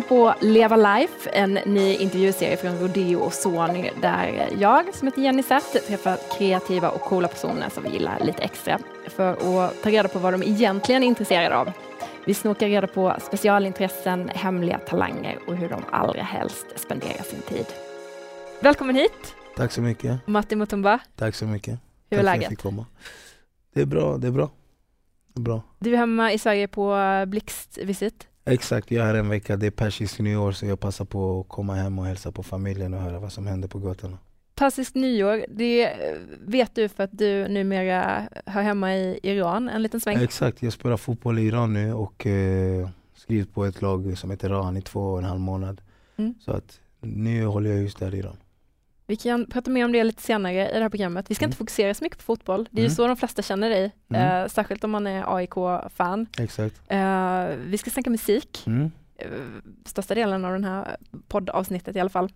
[0.00, 5.22] lyssnar på Leva Life, en ny intervjuserie från Rodeo och Sony där jag, som heter
[5.22, 9.90] Jenny Zett, träffar kreativa och coola personer som vi gillar lite extra för att ta
[9.90, 11.72] reda på vad de egentligen är intresserade av.
[12.24, 17.66] Vi snokar reda på specialintressen, hemliga talanger och hur de allra helst spenderar sin tid.
[18.60, 19.34] Välkommen hit!
[19.56, 20.26] Tack så mycket.
[20.26, 20.98] Matti Mutumba.
[21.16, 21.78] Tack så mycket.
[22.10, 22.62] Hur är läget?
[23.74, 24.50] Det är bra, det är bra.
[25.34, 25.62] Det är bra.
[25.78, 28.29] Du är hemma i Sverige på blixtvisit.
[28.44, 29.56] Exakt, jag är här en vecka.
[29.56, 32.94] Det är persiskt nyår så jag passar på att komma hem och hälsa på familjen
[32.94, 34.18] och höra vad som händer på gatorna.
[34.54, 35.96] Persiskt nyår, det
[36.40, 40.22] vet du för att du numera hör hemma i Iran en liten sväng?
[40.22, 44.48] Exakt, jag spelar fotboll i Iran nu och eh, skrivit på ett lag som heter
[44.48, 45.80] Rahan i två och en halv månad.
[46.16, 46.34] Mm.
[46.40, 48.36] Så att nu håller jag just där i Iran.
[49.10, 51.30] Vi kan prata mer om det lite senare i det här programmet.
[51.30, 51.48] Vi ska mm.
[51.48, 52.68] inte fokusera så mycket på fotboll.
[52.70, 52.90] Det är mm.
[52.90, 54.42] ju så de flesta känner dig, mm.
[54.42, 56.26] eh, särskilt om man är AIK-fan.
[56.38, 56.80] Exakt.
[56.88, 58.90] Eh, vi ska snacka musik, mm.
[59.16, 59.28] eh,
[59.84, 60.96] största delen av den här
[61.28, 62.32] poddavsnittet i alla fall.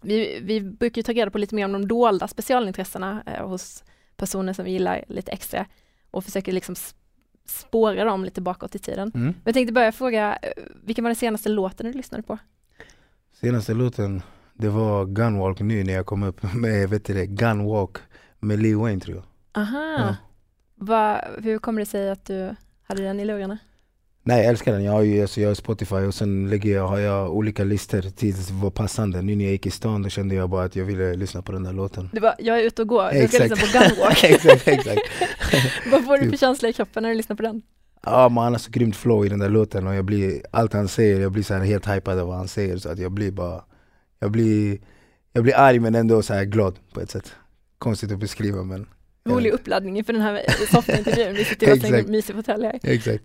[0.00, 3.84] Vi, vi brukar ta reda på lite mer om de dolda specialintressena eh, hos
[4.16, 5.66] personer som vi gillar lite extra
[6.10, 6.74] och försöker liksom
[7.44, 9.12] spåra dem lite bakåt i tiden.
[9.14, 9.26] Mm.
[9.26, 10.52] Men jag tänkte börja fråga, eh,
[10.84, 12.38] vilken var den senaste låten du lyssnade på?
[13.32, 14.22] Senaste låten
[14.60, 17.96] det var Gunwalk nu när jag kom upp med, vet du det, Gunwalk
[18.40, 19.24] med Lil Wayne tror jag.
[19.62, 19.96] Aha.
[19.98, 20.16] Ja.
[20.74, 23.58] Va, hur kommer det sig att du hade den i lurarna?
[24.22, 26.86] Nej jag älskar den, jag har ju alltså, jag har Spotify och sen lägger jag,
[26.86, 29.22] har jag olika listor tills var passande.
[29.22, 31.52] Nu när jag gick i stan då kände jag bara att jag ville lyssna på
[31.52, 32.10] den där låten.
[32.12, 34.24] Du bara, jag är ute och går, jag ska lyssna på Gunwalk.
[34.24, 35.00] exakt, exakt.
[35.92, 37.62] Vad får du för känsla i kroppen när du lyssnar på den?
[38.02, 40.72] Ja man han har så grymt flow i den där låten och jag blir, allt
[40.72, 43.12] han säger, jag blir så här helt hypad av vad han säger så att jag
[43.12, 43.64] blir bara
[44.20, 44.78] jag blir,
[45.32, 47.32] jag blir arg men ändå så glad på ett sätt.
[47.78, 48.86] Konstigt att beskriva men
[49.24, 52.80] Rolig uppladdning inför den här soffintervjun, vi sitter i en mysig fåtölj här.
[52.82, 53.24] Exakt.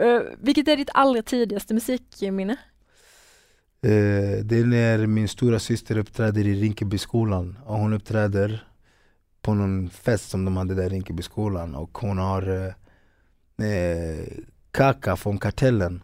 [0.00, 2.52] uh, vilket är ditt allra tidigaste musikminne?
[3.86, 8.64] Uh, det är när min stora syster uppträder i Rinkebyskolan och hon uppträder
[9.42, 12.72] på någon fest som de hade där i Rinkebyskolan och hon har uh,
[14.70, 16.02] Kaka från Kartellen,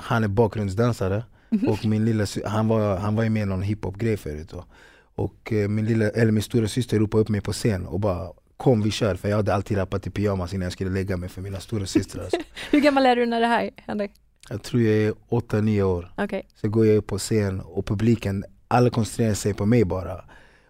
[0.00, 1.68] han är bakgrundsdansare Mm.
[1.68, 4.52] Och min lilla han var, han var ju med i någon hiphop-grej förut.
[4.52, 4.64] Och,
[5.14, 8.28] och eh, min, lilla, eller min stora syster ropade upp mig på scen och bara
[8.58, 11.28] Kom vi kör, för jag hade alltid rappat i pyjamas innan jag skulle lägga mig
[11.28, 12.22] för mina stora systrar.
[12.22, 12.38] Alltså.
[12.70, 14.08] Hur gammal är du när det här händer?
[14.50, 16.12] Jag tror jag är 8-9 år.
[16.16, 16.42] Okay.
[16.54, 20.24] Så går jag upp på scen och publiken, alla koncentrerar sig på mig bara.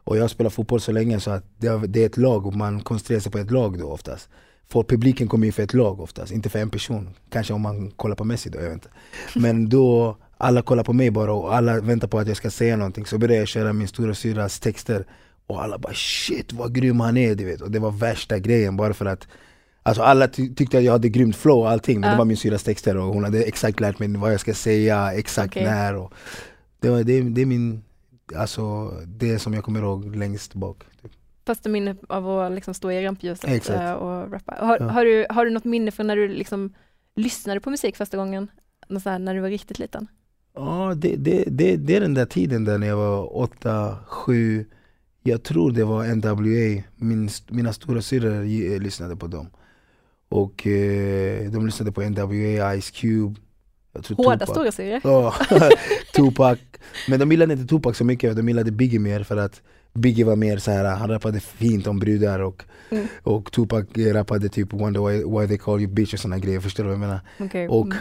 [0.05, 3.21] Och jag spelar fotboll så länge så att det är ett lag och man koncentrerar
[3.21, 4.29] sig på ett lag då oftast.
[4.67, 7.15] För publiken kommer ju för ett lag oftast, inte för en person.
[7.31, 8.89] Kanske om man kollar på Messi då, jag vet inte.
[9.35, 12.77] Men då alla kollar på mig bara och alla väntar på att jag ska säga
[12.77, 13.07] någonting.
[13.07, 15.07] Så började jag köra min stora syras texter
[15.47, 17.61] och alla bara shit vad grym han är du vet.
[17.61, 19.29] Och det var värsta grejen bara för att
[19.83, 22.15] Alltså alla ty tyckte att jag hade grymt flow och allting men uh.
[22.15, 25.13] det var min syras texter och hon hade exakt lärt mig vad jag ska säga,
[25.13, 25.65] exakt okay.
[25.65, 26.13] när och
[26.81, 27.85] det, var, det, det är min,
[28.37, 30.85] alltså det som jag kommer ihåg längst bak.
[31.03, 31.13] Typ.
[31.47, 34.57] Första minne av att liksom stå i rampljuset eh, och rappa.
[34.61, 34.89] Har, ja.
[34.89, 36.75] har, du, har du något minne från när du liksom
[37.17, 38.51] lyssnade på musik första gången?
[38.89, 40.09] när du var riktigt liten?
[40.59, 44.65] Ja, det, det, det, det är den där tiden där när jag var åtta, sju
[45.23, 49.51] Jag tror det var NWA, Min, mina stora syrror eh, lyssnade på dem
[50.29, 53.41] Och eh, de lyssnade på NWA, Ice Cube
[54.17, 55.01] Hårda stora serier?
[55.05, 55.35] Ja,
[56.17, 56.59] Tupac
[57.09, 59.63] Men de gillade inte Tupac så mycket, de gillade Biggie mer för att
[59.95, 63.07] Biggie var mer så här, han rappade fint om brudar och, mm.
[63.23, 66.85] och Tupac rappade typ Wonder why, why they call you bitch och såna grejer, förstår
[66.85, 67.21] du vad jag menar?
[67.39, 67.69] Okay.
[67.69, 67.99] Och mm.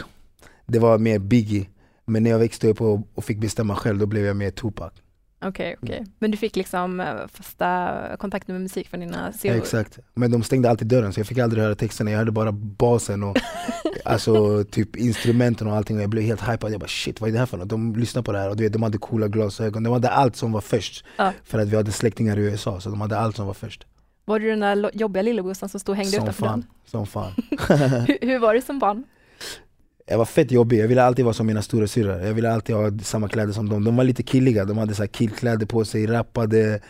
[0.66, 1.66] det var mer Biggie
[2.08, 4.92] men när jag växte upp och, och fick bestämma själv, då blev jag mer Tupac.
[5.40, 6.00] Okej, okay, okej.
[6.00, 6.12] Okay.
[6.18, 9.56] Men du fick liksom eh, fasta kontakter med musik från dina syrror?
[9.56, 9.98] Ja, exakt.
[10.14, 13.22] Men de stängde alltid dörren så jag fick aldrig höra texterna, jag hörde bara basen
[13.22, 13.36] och
[14.04, 16.72] alltså typ instrumenten och allting och jag blev helt hypad.
[16.72, 17.68] Jag bara shit vad är det här för något?
[17.68, 20.36] De lyssnade på det här och du vet, de hade coola glasögon, de hade allt
[20.36, 21.04] som var först.
[21.16, 21.32] Ja.
[21.44, 23.86] För att vi hade släktingar i USA så de hade allt som var först.
[24.24, 27.32] Var du den där jobbiga lillebrorsan som stod och hängde som utanför fan, Som fan.
[28.06, 29.04] hur, hur var du som barn?
[30.08, 32.20] Jag var fett jobbig, jag ville alltid vara som mina stora syrror.
[32.20, 33.84] Jag ville alltid ha samma kläder som dem.
[33.84, 36.80] De var lite killiga, de hade så killkläder på sig, rappade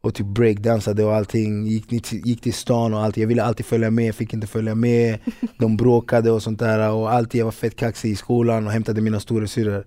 [0.00, 1.66] och typ breakdansade och allting.
[1.66, 3.16] Gick, gick till stan och allt.
[3.16, 5.18] Jag ville alltid följa med, fick inte följa med.
[5.58, 6.90] De bråkade och sånt där.
[6.90, 9.84] Och alltid jag var fett kaxig i skolan och hämtade mina stora syrror.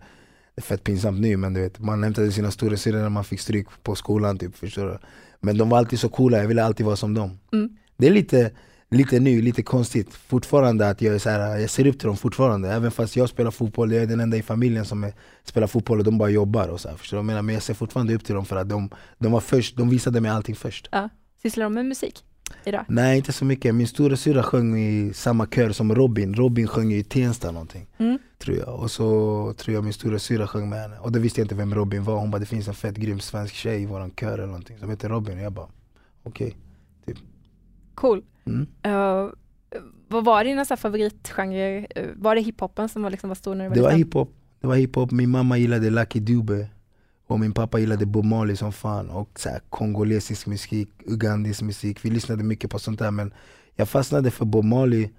[0.56, 3.24] Det är fett pinsamt nu men du vet, man hämtade sina stora syrror när man
[3.24, 4.38] fick stryk på skolan.
[4.38, 4.98] Typ, förstår du?
[5.40, 7.40] Men de var alltid så coola, jag ville alltid vara som dem.
[7.54, 7.70] Mm.
[7.98, 8.52] Det är lite
[8.90, 12.18] lite ny, lite konstigt fortfarande att jag, är så här, jag ser upp till dem
[12.18, 15.14] fortfarande Även fast jag spelar fotboll, jag är den enda i familjen som är,
[15.44, 17.24] spelar fotboll och de bara jobbar och så här, förstår du?
[17.24, 20.22] Men jag ser fortfarande upp till dem för att de, de var först, de visade
[20.22, 21.10] mig allting först ja.
[21.42, 22.24] Sysslar de med musik?
[22.64, 22.86] idag?
[22.88, 26.94] Nej inte så mycket, min stora syra sjöng i samma kör som Robin, Robin sjöng
[26.94, 28.20] i Tensta någonting Mm.
[28.40, 31.42] Tror jag, och så tror jag min stora syra sjöng med henne Och då visste
[31.42, 33.86] jag inte vem Robin var, hon bara det finns en fett grym svensk tjej i
[33.86, 35.68] våran kör eller någonting som heter Robin och jag bara
[36.24, 36.56] okej
[37.98, 38.24] Cool.
[38.46, 38.68] mm.
[38.84, 39.30] Eh,
[40.08, 41.88] vad var dina så här favoritgenrer?
[41.96, 44.34] Eh, var det hiphopen som var, liksom, var stor när du var Det var hiphop,
[44.62, 46.68] det var hiphop, min mamma gillade Lucky Dube
[47.28, 52.06] och min pappa gillade Bob Marley som fan och så här, kongolesisk musik, ugandisk musik.
[52.06, 53.34] Vi lyssnade mycket på sånt där men
[53.76, 55.10] jag fastnade för Bob Marley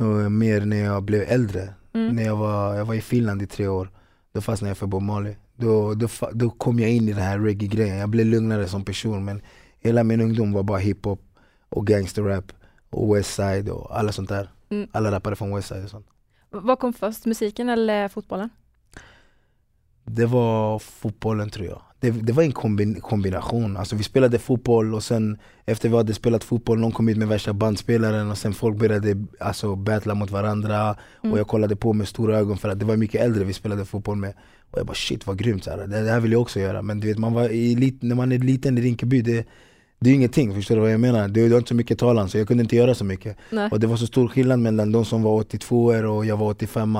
[0.00, 1.74] eh, mer när jag blev äldre.
[1.92, 2.16] Mm.
[2.16, 3.90] När jag var, jag var i Finland i tre år,
[4.32, 5.34] då fastnade jag för Bob Marley.
[5.56, 9.24] Då, då, då kom jag in i den här reggae-grejen, jag blev lugnare som person
[9.24, 9.42] men
[9.80, 11.20] hela min ungdom var bara hiphop
[11.68, 12.52] och gangsterrap
[12.90, 14.48] och Westside och alla sånt där.
[14.70, 14.88] Mm.
[14.92, 16.06] Alla rappare från Westside och sånt.
[16.50, 18.50] Vad kom först, musiken eller fotbollen?
[20.04, 21.82] Det var fotbollen tror jag.
[22.00, 23.76] Det, det var en kombin, kombination.
[23.76, 27.28] Alltså vi spelade fotboll och sen efter vi hade spelat fotboll, någon kom ut med
[27.28, 30.96] värsta bandspelaren och sen folk började alltså, battla mot varandra.
[31.22, 31.32] Mm.
[31.32, 33.84] Och jag kollade på med stora ögon för att det var mycket äldre vi spelade
[33.84, 34.34] fotboll med.
[34.70, 35.86] Och jag bara shit vad grymt, så här.
[35.86, 36.82] Det, här vill jag också göra.
[36.82, 39.46] Men du vet, man var i, när man är liten i Rinkeby, det,
[39.98, 41.28] det är ingenting, förstår du vad jag menar?
[41.28, 43.36] Det, var inte så mycket talan så jag kunde inte göra så mycket.
[43.50, 43.68] Nej.
[43.70, 46.98] Och det var så stor skillnad mellan de som var 82 och jag var 85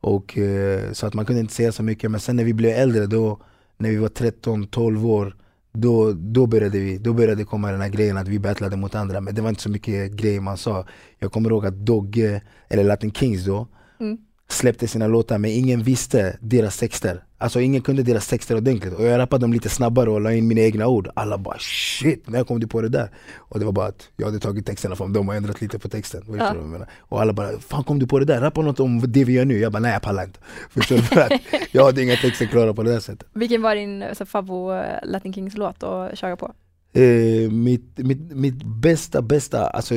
[0.00, 2.72] och, eh, Så att man kunde inte säga så mycket, men sen när vi blev
[2.72, 3.38] äldre, då,
[3.78, 5.36] när vi var 13-12 år
[5.72, 9.20] då, då, började vi, då började komma den här grejen att vi battlade mot andra,
[9.20, 10.86] men det var inte så mycket grejer man sa
[11.18, 13.66] Jag kommer ihåg att Dogge, eller Latin Kings då,
[14.00, 14.18] Mm.
[14.52, 19.04] Släppte sina låtar men ingen visste deras texter Alltså ingen kunde deras texter ordentligt och
[19.04, 22.44] jag rappade dem lite snabbare och la in mina egna ord Alla bara shit, när
[22.44, 23.10] kom du på det där?
[23.36, 25.88] Och det var bara att jag hade tagit texterna från dem och ändrat lite på
[25.88, 26.54] texten Ja.
[26.98, 28.40] Och alla bara, fan kom du på det där?
[28.40, 30.38] Rappa något om det vi gör nu Jag bara, nej jag pallar inte
[30.70, 31.02] Förstår du?
[31.02, 31.32] För att
[31.72, 34.98] jag hade inga texter klara på det där sättet Vilken var din så, favvo eh,
[35.02, 36.52] Latin Kings låt att köra på?
[36.92, 39.94] Eh, mitt, mitt, mitt bästa, bästa alltså,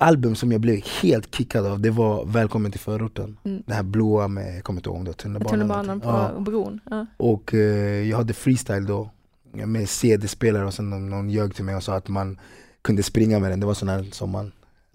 [0.00, 3.36] album som jag blev helt kickad av det var Välkommen till förorten.
[3.44, 3.62] Mm.
[3.66, 5.50] Det här blåa med, jag kommer inte ihåg om det var tunnelbanan.
[5.52, 6.44] Tunnelbanan på någonting.
[6.44, 6.80] bron?
[6.90, 6.96] Ja.
[6.96, 7.06] Ja.
[7.16, 9.10] Och eh, jag hade freestyle då
[9.52, 12.38] med CD-spelare och sen någon, någon ljög till mig och sa att man
[12.82, 13.60] kunde springa med den.
[13.60, 14.52] Det var sån här som man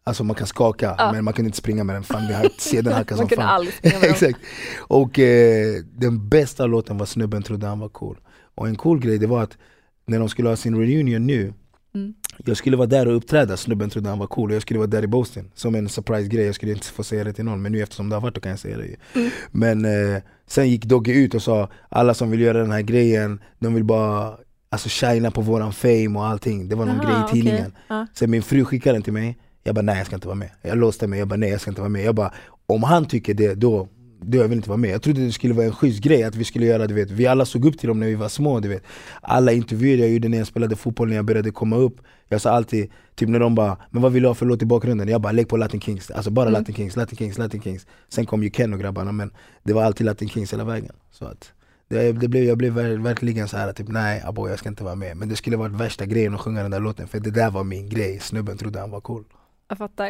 [0.07, 1.11] Alltså man kan skaka Ja.
[1.11, 3.55] men man kunde inte springa med den, fan har CDn hackade Man som kunde fan.
[3.55, 4.09] aldrig springa med.
[4.09, 4.39] Exakt.
[4.77, 8.17] Och eh, den bästa låten var Snubben trodde han var cool.
[8.55, 9.57] Och en cool grej det var att
[10.05, 11.53] när de skulle ha sin reunion nu
[11.95, 12.13] Mm.
[12.45, 14.49] Jag skulle vara där och uppträda, snubben trodde han var cool.
[14.49, 17.03] Och jag skulle vara där i Boston Som en surprise grej, jag skulle inte få
[17.03, 19.19] säga det till någon men nu eftersom det har varit då kan jag säga det.
[19.19, 19.31] Mm.
[19.51, 23.39] Men eh, sen gick Dogge ut och sa alla som vill göra den här grejen,
[23.59, 24.37] de vill bara
[24.69, 27.73] Alltså shina på våran fame och allting, det var någon Aha, grej i tidningen.
[27.87, 28.07] Ja.
[28.13, 30.49] Sen min fru skickade den till mig, jag bara nej jag ska inte vara med.
[30.61, 32.03] Jag låste mig, jag bara nej jag ska inte vara med.
[32.03, 32.33] Jag bara,
[32.65, 33.87] om han tycker det då
[34.31, 34.89] då jag vill inte vara med.
[34.89, 37.27] Jag trodde det skulle vara en schysst grej att vi skulle göra, du vet, vi
[37.27, 38.83] alla såg upp till dem när vi var små du vet.
[39.21, 41.95] Alla intervjuer jag gjorde när jag spelade fotboll, när jag började komma upp
[42.27, 44.65] Jag sa alltid, typ när de bara 'Men vad vill du ha för låt i
[44.65, 46.59] bakgrunden?' Jag bara 'Lägg på Latin Kings' Alltså bara Mm.
[46.59, 49.31] Latin Kings, Latin Kings, Latin Kings Sen kom ju Ken och grabbarna men
[49.63, 51.51] det var alltid Latin Kings hela vägen Så att
[51.89, 54.83] det, det blev, jag blev ver- verkligen så här typ nej abo jag ska inte
[54.83, 57.31] vara med Men det skulle varit värsta grejen att sjunga den där låten för det
[57.31, 59.23] där var min grej, snubben trodde han var cool
[59.69, 60.09] Jag fattar.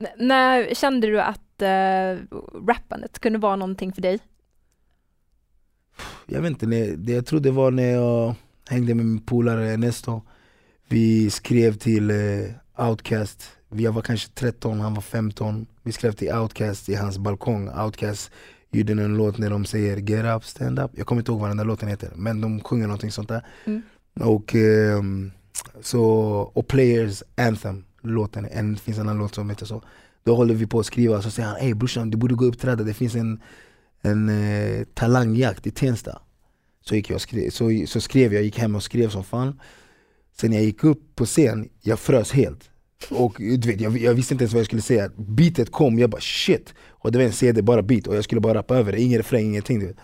[0.00, 4.18] N- när kände du att uh, rappandet kunde vara någonting för dig?
[6.26, 6.66] Jag vet inte,
[6.96, 8.34] det jag tror det var när jag
[8.68, 10.22] hängde med min polare Ernesto.
[10.88, 16.32] Vi skrev till eh, Outcast, jag var kanske 13, han var 15 Vi skrev till
[16.32, 18.30] Outcast i hans balkong, Outcast
[18.70, 21.50] gjorde en låt när de säger 'Get up, stand up' Jag kommer inte ihåg vad
[21.50, 23.46] den där låten heter, men de sjunger någonting sånt där.
[23.64, 23.82] Mm.
[24.20, 25.32] Och, ehm,
[25.80, 26.02] så,
[26.54, 29.82] och Players Anthem, låten, en, det finns en annan låt som heter så
[30.24, 32.48] Då håller vi på att skriva, så säger han 'Ey brorsan du borde gå och
[32.48, 33.40] uppträda, det finns en,
[34.02, 36.18] en eh, talangjakt i Tensta'
[36.84, 39.60] så, gick jag skrev, så, så skrev jag, gick hem och skrev som fan.
[40.40, 42.70] Sen när jag gick upp på scen, jag frös helt.
[43.10, 46.10] Och du vet, jag, jag visste inte ens vad jag skulle säga, beatet kom, jag
[46.10, 46.74] bara shit!
[46.88, 49.18] Och det var en CD, bara beat, och jag skulle bara rappa över det, ingen
[49.18, 49.96] refräng, ingenting du vet.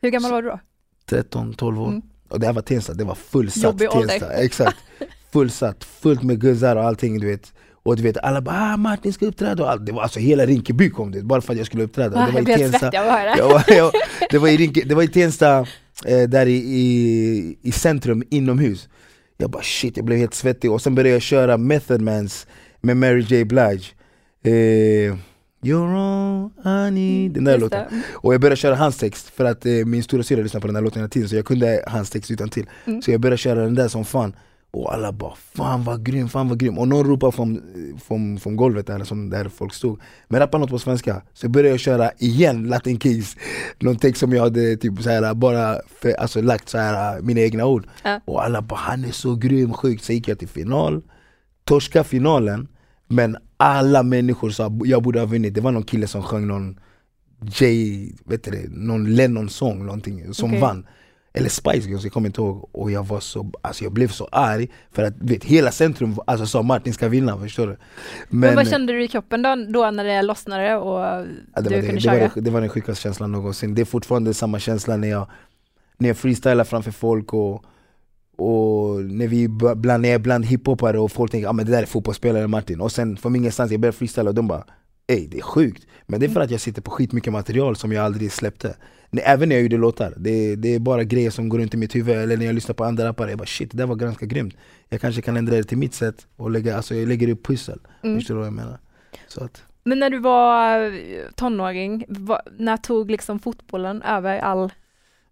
[0.00, 0.60] Hur gammal Så- var du då?
[1.06, 1.88] 13-12 år.
[1.88, 2.02] Mm.
[2.28, 3.90] Och det här var Tensta, det var fullsatt Jobbig.
[3.90, 4.76] Tensta, exakt.
[5.32, 9.12] Fullsatt, fullt med guzzar och allting du vet Och du vet alla bara ah, Martin
[9.12, 9.62] ska uppträda.
[9.62, 12.18] Och allt, det var alltså hela Rinkeby kom dit bara för att jag skulle uppträda.
[12.20, 12.90] Ah, Det var i Tensta.
[13.48, 13.92] var, jag,
[14.30, 15.66] det, var i Rinke, det var i Tensta,
[16.06, 18.88] eh, där i, i, i centrum inomhus.
[19.36, 20.72] Jag bara shit, jag blev helt svettig.
[20.72, 22.46] Och sen började jag köra Method Mans
[22.80, 23.44] med Mary J.
[23.44, 23.84] Blige.
[24.44, 25.16] Eh,
[25.62, 26.50] You're all
[26.88, 27.84] I need, den där Just låten.
[27.90, 28.02] det.
[28.12, 30.76] Och jag började köra hans text för att eh, min stora syster lyssnade på den
[30.76, 32.66] här låten hela tiden så jag kunde hans text utan till.
[32.84, 33.02] Mm.
[33.02, 34.32] Så jag började köra den där som fan
[34.70, 37.62] och alla bara 'Fan vad grym, fan vad grym' och någon ropade från,
[38.06, 40.00] från, från golvet där, som där folk stod.
[40.28, 43.36] Men rappa något på svenska, så började jag köra igen Latin Keys.
[43.78, 47.40] Någon text som jag hade typ så här, bara för, alltså, lagt så här, mina
[47.40, 47.86] egna ord.
[48.04, 48.20] Ja.
[48.24, 51.02] Och alla bara 'Han är så grym, sjukt' Så gick jag till final.
[51.64, 52.68] Torska finalen,
[53.08, 55.54] men alla människor sa jag borde ha vunnit.
[55.54, 56.80] Det var någon kille som sjöng någon
[57.60, 60.60] Jay, vet du det, någon Lennon-sång någonting som Okej.
[60.60, 60.86] vann.
[61.32, 62.68] Eller Spice Girls, jag kommer inte ihåg.
[62.72, 66.46] Och jag var så, alltså jag blev så arg för att vet, hela centrum alltså,
[66.46, 67.76] sa Martin ska vinna, förstår du?
[68.28, 71.68] Men, vad kände du i kroppen då, då när det lossnade och Ja, det, du
[71.68, 72.18] det, kunde det, köra?
[72.20, 73.74] var det, det var den sjukaste känslan någonsin.
[73.74, 75.26] Det är fortfarande samma känsla när jag,
[75.98, 77.64] när jag freestylar framför folk och,
[78.36, 81.66] och när vi bland, när jag är bland hiphopare och folk tänker att ah, men
[81.66, 82.80] det där är fotbollsspelare Martin.
[82.80, 84.64] Och sen från ingenstans, jag börjar freestyla och de bara
[85.10, 85.86] Ey det är sjukt.
[86.06, 88.76] Men det är för att jag sitter på skitmycket material som jag aldrig släppte.
[89.12, 91.94] Även när jag gjorde låtar, det, det är bara grejer som går runt i mitt
[91.94, 94.26] huvud Eller när jag lyssnar på andra rappare, jag bara shit det där var ganska
[94.26, 94.54] grymt
[94.88, 97.78] Jag kanske kan ändra det till mitt sätt och lägga, alltså jag lägger upp pussel
[98.02, 98.16] Mm.
[98.18, 98.78] Förstår du vad jag menar?
[99.28, 100.90] Så att, Men när du var eh,
[101.34, 104.72] tonåring, vad- när tog liksom fotbollen över all...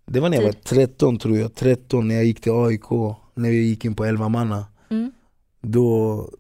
[0.06, 2.90] Det var när jag var 13 tror jag, 13 när jag gick till AIK,
[3.35, 5.12] när jag gick in på 11 manna Mm.
[5.61, 6.30] då,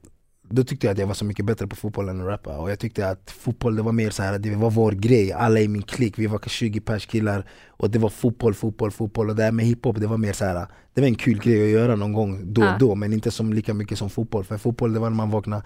[0.50, 2.58] då tyckte jag att jag var så mycket bättre på fotboll än att rappa.
[2.58, 5.60] Och jag tyckte att fotboll det var mer så här, det var vår grej, alla
[5.60, 9.30] i min klick, vi var kanske 20 pers killar och det var fotboll, fotboll, fotboll.
[9.30, 11.62] Och det här med hiphop det var mer så här, det var en kul grej
[11.64, 12.78] att göra någon gång då och Ah.
[12.78, 14.44] då men inte som lika mycket som fotboll.
[14.44, 15.62] För fotboll det var när man vaknade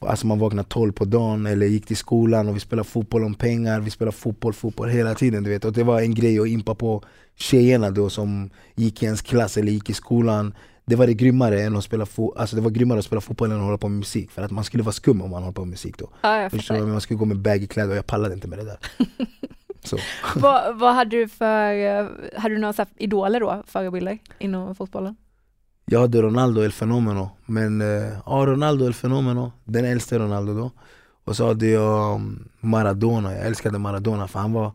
[0.00, 3.34] Alltså man vaknade 12 på dagen eller gick till skolan och vi spelade fotboll om
[3.34, 5.64] pengar, vi spelade fotboll, fotboll hela tiden du vet.
[5.64, 7.04] Och det var en grej att impa på
[7.36, 10.54] tjejerna då som gick i ens klass eller gick i skolan
[10.88, 13.50] det var det grymmare än att spela fo- alltså det var grymmare att spela fotboll
[13.50, 15.52] än att hålla på med musik för att man skulle vara skum om man höll
[15.52, 16.08] på med musik då.
[16.20, 18.64] Ja, jag Förstår man skulle gå med baggy kläder och jag pallade inte med det
[18.64, 18.78] där.
[19.84, 19.96] Så,
[20.36, 25.16] vad, vad hade du för, eh, hade du några så idoler då, förebilder inom fotbollen?
[25.90, 30.70] jag hade Ronaldo El Fenomeno men, eh, ja Ronaldo El Fenomeno, den äldste Ronaldo då.
[31.24, 34.72] Och så hade jag um, Maradona, jag älskade Maradona för han var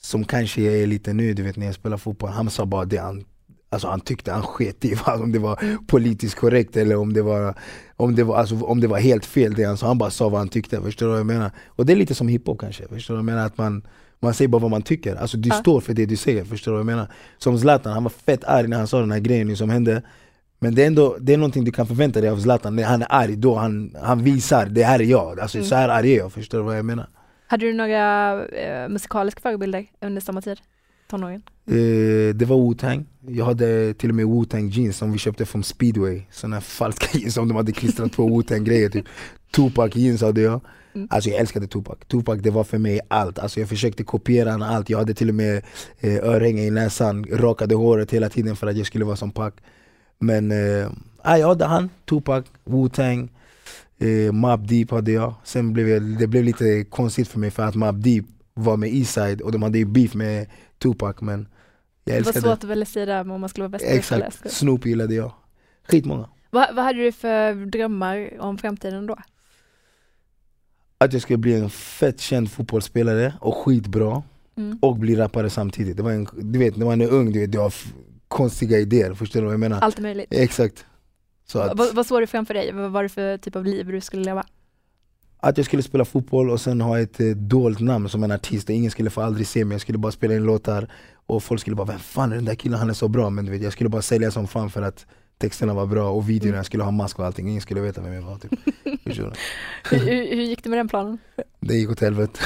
[0.00, 2.84] Som kanske jag är lite nu, du vet när jag spelar fotboll, han sa bara
[2.84, 3.24] det han
[3.74, 7.54] Alltså han tyckte han sket i om det var politiskt korrekt eller om det var
[7.96, 10.28] om det var, alltså, om det var helt fel det han sa, han bara sa
[10.28, 11.50] vad han tyckte, förstår du vad jag menar?
[11.66, 13.46] Och det är lite som hiphop kanske, förstår du vad jag menar?
[13.46, 13.82] Att man,
[14.20, 15.54] man säger bara vad man tycker, alltså du Ja.
[15.54, 17.08] står för det du säger, förstår du vad jag menar?
[17.38, 20.02] Som Zlatan, han var fett arg när han sa den här grejen som hände
[20.58, 23.02] Men det är ändå, det är någonting du kan förvänta dig av Zlatan, när han
[23.02, 25.68] är arg då, han, han visar det här är jag, alltså Mm.
[25.68, 27.06] så här arg är jag, förstår du vad jag menar?
[27.46, 30.58] Hade du några eh, musikaliska förebilder under samma tid?
[31.06, 31.42] Tonåren?
[31.66, 35.64] Eh, det var Wu-Tang, jag hade till och med Wu-Tang jeans som vi köpte från
[35.64, 36.22] speedway.
[36.30, 39.06] Såna falska jeans som de hade klistrat på Wu-Tang grejer typ.
[39.50, 40.60] Tupac jeans hade jag.
[40.94, 41.08] Mm.
[41.10, 43.38] Alltså jag älskade Tupac, Tupac det var för mig allt.
[43.38, 45.62] Alltså jag försökte kopiera han allt, jag hade till och med
[46.00, 49.52] eh, örhänge i näsan, rakade håret hela tiden för att jag skulle vara som Pac.
[50.18, 50.90] Men eh,
[51.22, 53.28] ah, jag hade han, Tupac, Wu-Tang
[53.98, 57.62] eh, Mobb Deep hade jag, sen blev jag, det blev lite konstigt för mig för
[57.62, 60.46] att Mobb Deep var med Eastside och de hade ju beef med
[60.84, 61.48] Tupac men jag
[62.04, 63.84] Det var älskade svårt att välja sida om man skulle vara bäst?
[63.84, 65.32] Exakt, Snoop gillade jag
[65.88, 69.16] Skitmånga Vad, vad hade du för drömmar om framtiden då?
[70.98, 74.22] Att jag skulle bli en fett känd fotbollsspelare och skitbra
[74.56, 74.78] Mm.
[74.82, 75.96] och bli rappare samtidigt.
[75.96, 77.74] Det var en, du vet när man är ung, du, vet, du har
[78.28, 79.80] konstiga idéer, förstår du vad jag menar?
[79.80, 80.26] Allt är möjligt.
[80.30, 80.86] Exakt.
[81.46, 82.72] Så att, Vad, vad såg du framför dig?
[82.72, 84.46] Vad var det för typ av liv du skulle leva?
[85.48, 88.68] Att jag skulle spela fotboll och sen ha ett eh, dolt namn som en artist
[88.68, 90.88] och ingen skulle få aldrig se mig, jag skulle bara spela in låtar
[91.26, 93.44] och folk skulle bara 'Vem fan är den där killen, han är så bra' men
[93.44, 95.06] du vet, jag skulle bara sälja som fan för att
[95.38, 96.56] texterna var bra och videorna, Mm.
[96.56, 98.52] jag skulle ha mask och allting, ingen skulle veta vem jag var typ.
[99.90, 101.18] Hur, hur, gick det med den planen?
[101.60, 102.40] Det gick åt helvete.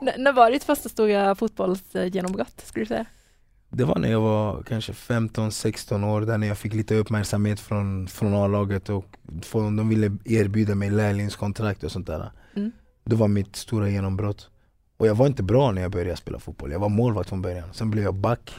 [0.18, 3.06] När var ditt första stora fotbollsgenombrott skulle du säga?
[3.74, 8.08] Det var när jag var kanske 15-16 år, där när jag fick lite uppmärksamhet från,
[8.08, 9.04] från A-laget och
[9.42, 12.30] från, de ville erbjuda mig lärlingskontrakt och sånt där.
[12.56, 12.72] Mm.
[13.04, 14.50] Det var mitt stora genombrott.
[14.96, 17.68] Och jag var inte bra när jag började spela fotboll, jag var målvakt från början.
[17.72, 18.54] Sen blev jag back.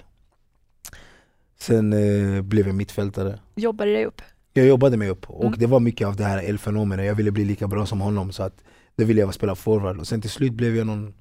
[1.59, 3.39] Sen eh, blev jag mittfältare.
[3.55, 4.21] Jobbade dig upp?
[4.53, 5.59] Jag jobbade mig upp och Mm.
[5.59, 8.43] det var mycket av det här elfenomenet, jag ville bli lika bra som honom så
[8.43, 8.63] att
[8.95, 11.13] då ville jag spela forward och sen till slut blev jag någon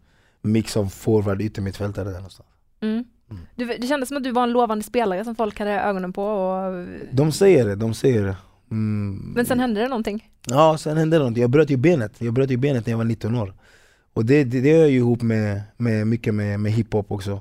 [0.42, 2.49] mix av forward yttermittfältare där någonstans.
[2.80, 3.04] Mm.
[3.54, 6.24] Du, det kändes som att du var en lovande spelare som folk hade ögonen på
[6.24, 6.86] och...
[7.12, 8.36] De säger det, de säger det.
[8.70, 9.32] Mm.
[9.34, 10.28] Men sen hände det någonting?
[10.46, 11.36] Ja, sen hände det något.
[11.36, 12.12] Jag bröt ju benet.
[12.18, 13.54] Jag bröt ju benet när jag var 19 år.
[14.12, 17.40] Och det, det, det hör ju ihop med, med mycket med, med hiphop också.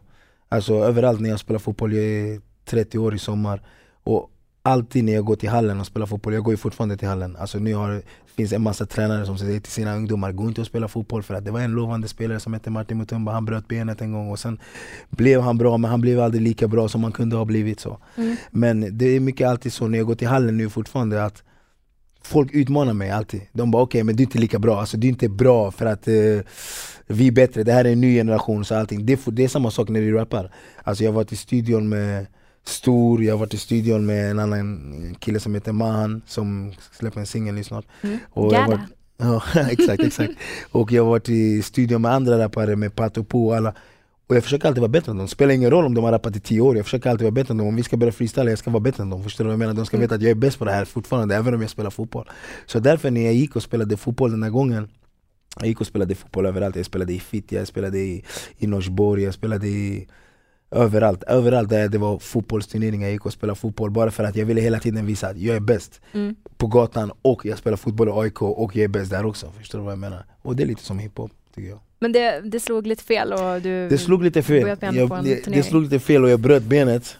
[0.49, 3.61] Alltså överallt när jag spelar fotboll, jag är 30 år i sommar.
[4.03, 4.31] Och
[4.63, 7.35] alltid när jag går till hallen och spelar fotboll, jag går ju fortfarande till hallen.
[7.35, 8.01] Alltså nu har,
[8.35, 11.33] finns en massa tränare som säger till sina ungdomar, gå inte och spela fotboll för
[11.33, 14.31] att det var en lovande spelare som hette Martin Mutumba, han bröt benet en gång
[14.31, 14.59] och sen
[15.09, 17.97] blev han bra men han blev aldrig lika bra som han kunde ha blivit så.
[18.15, 18.35] Mm.
[18.51, 21.43] Men det är mycket alltid så när jag går till hallen nu fortfarande att
[22.23, 23.41] Folk utmanar mig alltid.
[23.51, 25.85] De bara okej men du är inte lika bra, alltså du är inte bra för
[25.85, 26.13] att eh,
[27.07, 29.05] vi är bättre, det här är en ny generation så allting.
[29.05, 30.51] Det det är samma sak när du rappar.
[30.83, 32.25] Alltså jag var till studion med
[32.63, 37.19] stor, jag har varit i studion med en annan kille som heter Mahan som släpper
[37.19, 37.85] en singel nu snart.
[38.01, 38.17] Mm.
[38.29, 38.79] Och jag varit,
[39.17, 40.33] ja, exakt, exakt.
[40.71, 43.73] Och jag har varit i studion med andra rappare, med Pato Po och alla.
[44.27, 45.27] Och jag försöker alltid vara bättre än dem.
[45.27, 47.51] Spelar ingen roll om de har rappat i tio år, jag försöker alltid vara bättre
[47.51, 47.67] än dem.
[47.67, 49.23] Om vi ska börja freestyla, jag ska vara bättre än dem.
[49.23, 49.73] Förstår du vad jag menar?
[49.73, 50.01] De ska Mm.
[50.03, 52.29] veta att jag är bäst på det här fortfarande, även om jag spelar fotboll.
[52.65, 54.89] Så därför när jag gick och spelade fotboll den här gången
[55.59, 58.23] Jag gick och spelade fotboll överallt, jag spelade i Fittja, jag spelade i,
[58.57, 60.07] i Norsborg, jag spelade i
[60.71, 64.45] Överallt, överallt där det var fotbollsturneringar, jag gick och spelade fotboll bara för att jag
[64.45, 66.35] ville hela tiden visa att jag är bäst Mm.
[66.57, 69.51] på gatan och jag spelar fotboll i AIK och jag är bäst där också.
[69.57, 70.25] Förstår du vad jag menar?
[70.41, 71.79] Och det är lite som hiphop tycker jag.
[71.99, 73.89] Men det, det slog lite fel och du...
[73.89, 74.67] Det slog lite fel.
[74.67, 77.17] Jag, det, det slog lite fel och jag bröt benet.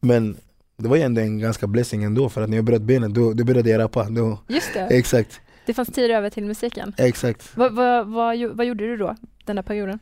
[0.00, 0.36] Men
[0.76, 3.32] det var ju ändå en ganska blessing ändå för att när jag bröt benet då,
[3.32, 4.10] då började jag rappa.
[4.10, 6.92] Då, Just det, exakt, det fanns tid över till musiken.
[6.98, 7.56] exakt.
[7.56, 7.72] Vad,
[8.06, 9.98] vad, gjo- vad gjorde du då, den där perioden?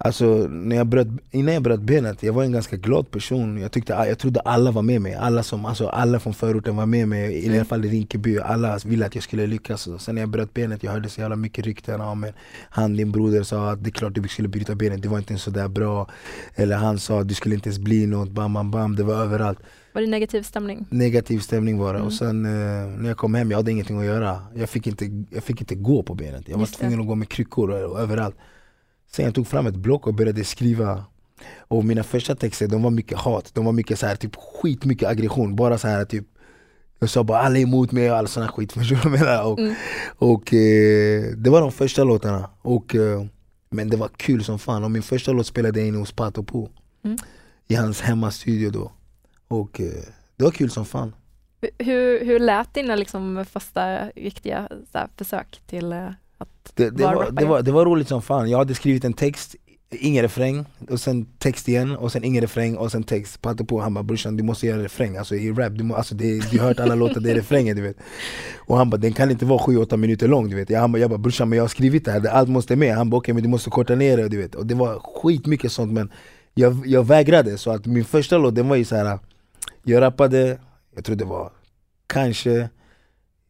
[0.00, 3.58] Alltså när jag bröt, innan jag bröt benet, jag var en ganska glad person.
[3.58, 5.14] Jag, tyckte, jag trodde alla var med mig.
[5.14, 7.64] Alla, som, alltså alla från förorten var med mig, i alla Mm.
[7.66, 8.38] fall i Rinkeby.
[8.38, 9.88] Alla ville att jag skulle lyckas.
[9.98, 12.00] Sen när jag bröt benet, jag hörde så jävla mycket rykten.
[12.00, 12.32] Ja, men
[12.70, 15.32] han din broder sa att det är klart du skulle bryta benet, det var inte
[15.32, 16.10] ens sådär bra.
[16.54, 18.96] Eller han sa att du skulle inte ens bli något, bam bam bam.
[18.96, 19.58] Det var överallt.
[19.92, 20.86] Var det negativ stämning?
[20.90, 21.98] Negativ stämning var det.
[21.98, 22.06] Mm.
[22.06, 22.50] Och sen eh,
[23.00, 24.42] när jag kom hem, jag hade ingenting att göra.
[24.54, 26.42] Jag fick inte, jag fick inte gå på benet.
[26.48, 26.78] Jag var Just det.
[26.80, 28.36] tvungen att gå med kryckor och, och överallt.
[29.12, 31.04] Sen jag tog fram ett block och började skriva.
[31.58, 33.50] Och mina första texter, de var mycket hat.
[33.54, 35.56] De var mycket så här, typ skitmycket aggression.
[35.56, 36.24] Bara så här typ
[37.00, 38.72] jag sa bara alla är emot mig och all sån här skit.
[38.78, 39.44] Förstår du vad jag menar?
[39.52, 39.74] Och, Mm.
[40.18, 42.50] och eh, det var de första låtarna.
[42.62, 43.24] Och, eh,
[43.70, 44.84] men det var kul som fan.
[44.84, 46.68] Och min första låt spelade jag in hos Pato Po.
[47.04, 47.18] Mm.
[47.68, 48.92] I hans hemmastudio då.
[49.48, 49.86] Och eh,
[50.36, 51.14] det var kul som fan.
[51.78, 55.92] Hur, hur lät dina liksom första riktiga så här, försök till
[56.74, 58.50] Det, det, var, det, var, det var roligt som fan.
[58.50, 59.56] Jag hade skrivit en text,
[59.90, 63.42] ingen refräng, och sen text igen, och sen ingen refräng, och sen text.
[63.42, 66.14] Patte på han bara brorsan du måste göra refräng, alltså i rap, du, må, alltså
[66.14, 67.96] det, du har hört alla låtar, det är refrängen du vet.
[68.56, 70.70] Och han bara den kan inte vara 7-8 minuter lång du vet.
[70.70, 72.94] Jag, han bara, jag bara brorsan men jag har skrivit det här, allt måste med.
[72.94, 74.54] Han bara okej men du måste korta ner det du vet.
[74.54, 76.12] Och det var skitmycket sånt men
[76.54, 77.58] jag, jag vägrade.
[77.58, 79.18] Så att min första låt den var ju så här.
[79.84, 80.58] jag rappade,
[80.94, 81.50] jag tror det var
[82.06, 82.68] kanske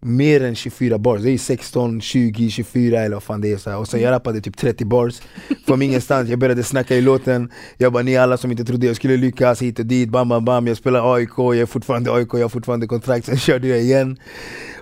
[0.00, 3.70] mer än 24 bars, det är 16, 20, 24 eller vad fan det är så
[3.70, 3.78] här.
[3.78, 5.20] Och sen jag rappade typ 30 bars
[5.66, 7.52] från ingenstans, jag började snacka i låten.
[7.76, 10.44] Jag bara ni alla som inte trodde jag skulle lyckas hit och dit, bam bam
[10.44, 10.66] bam.
[10.66, 14.18] Jag spelar AIK, jag är fortfarande AIK, jag har fortfarande kontrakt, sen körde jag igen.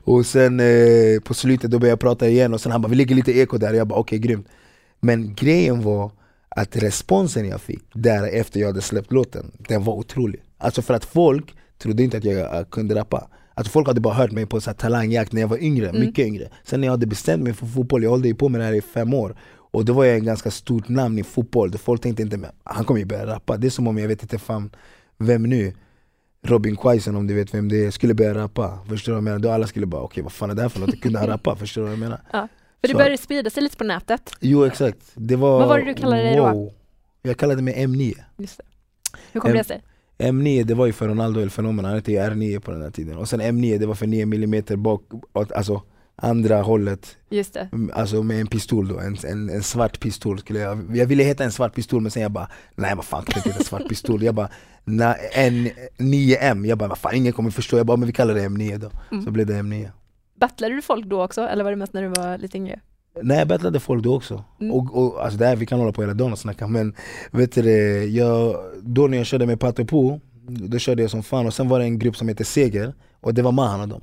[0.05, 2.96] Och sen eh, på slutet då började jag prata igen och sen han bara vi
[2.96, 4.48] lägger lite eko där, jag bara okej grymt.
[5.00, 6.11] Men grejen var
[6.48, 10.40] att responsen jag fick därefter jag hade släppt låten, den var otrolig.
[10.59, 13.29] Alltså för att folk trodde inte att jag eh, kunde rappa.
[13.59, 16.01] Alltså folk hade bara hört mig på så här talangjakt när jag var yngre, Mm.
[16.01, 18.61] mycket yngre Sen när jag hade bestämt mig för fotboll, jag håller ju på med
[18.61, 21.73] det här i fem år Och då var jag en ganska stort namn i fotboll,
[21.79, 24.23] folk tänkte inte men han kommer ju börja rappa Det är som om jag vet
[24.23, 24.71] inte fan
[25.19, 25.73] vem nu
[26.42, 29.25] Robin Quaison om du vet vem det är, skulle börja rappa Förstår du vad jag
[29.25, 29.38] menar?
[29.38, 31.01] Då alla skulle bara okej vad fan är det här för något?
[31.01, 31.57] Kunde han rappa?
[31.59, 32.21] Förstår du vad jag menar?
[32.31, 32.49] För
[32.81, 34.31] det Så- började sprida sig lite på nätet.
[34.40, 35.59] Jo exakt, det var...
[35.59, 36.42] Vad var det du kallade dig då?
[36.53, 36.73] wow.
[37.23, 38.64] Jag kallade mig M9 Just det.
[39.33, 39.83] Hur kom Em- det sig?
[40.18, 42.90] M9 det var ju för Ronaldo El Fenomen, han hette ju R9 på den här
[42.90, 45.02] tiden Och sen M9 det var för 9 mm bak,
[45.33, 45.83] alltså
[46.16, 47.68] andra hållet Just det.
[47.72, 51.22] Mm, Alltså med en pistol då, en, en, en svart pistol skulle jag Jag ville
[51.24, 53.64] heta en svart pistol men sen jag bara Nej vad fan kan det inte heta
[53.64, 54.22] svart pistol?
[54.22, 54.48] Jag bara
[54.85, 58.35] na, en 9M, jag bara vad fan ingen kommer förstå Jag bara men vi kallar
[58.35, 59.24] det M9 då, Mm.
[59.24, 59.88] så blev det M9
[60.40, 62.81] Battlade du folk då också eller var det mest när du var lite yngre?
[63.22, 64.72] Nej jag battlade folk då också, Mm.
[64.72, 66.94] och, och alltså det här, vi kan hålla på hela dagen och snacka men
[67.31, 71.22] vet du det, jag, då när jag körde med Pato Po Då körde jag som
[71.22, 73.88] fan och sen var det en grupp som heter Seger och det var Mahan och
[73.88, 74.00] dem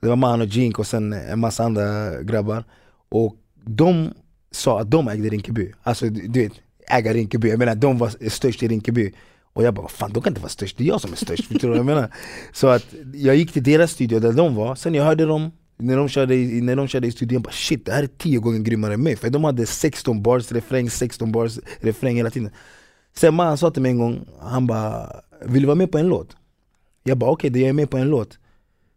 [0.00, 2.64] Det var Mahan och Jink och sen en massa andra grabbar.
[3.08, 4.10] Och de
[4.50, 6.52] sa att de ägde Rinkeby, alltså du vet,
[6.88, 9.12] äga Rinkeby, jag menar de var störst i Rinkeby.
[9.52, 11.44] Och jag bara fan de kan inte vara störst, det är jag som är störst,
[11.48, 12.10] förstår du vad jag menar?
[12.52, 15.50] Så att jag gick till deras studio där de var, sen jag hörde dem
[15.80, 18.38] när de körde i, när de körde i studion, bara shit det här är tio
[18.38, 19.16] gånger grymmare än mig.
[19.16, 22.50] För de hade 16 bars refräng, 16 bars refräng hela tiden.
[23.16, 25.12] Sen man sa till mig en gång, han bara
[25.44, 26.36] Vill du vara med på en låt?
[27.02, 28.38] Jag bara okej, okay, jag är med på en låt.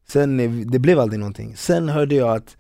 [0.08, 1.56] Sen, eh, det blev aldrig någonting.
[1.56, 2.58] Sen hörde jag att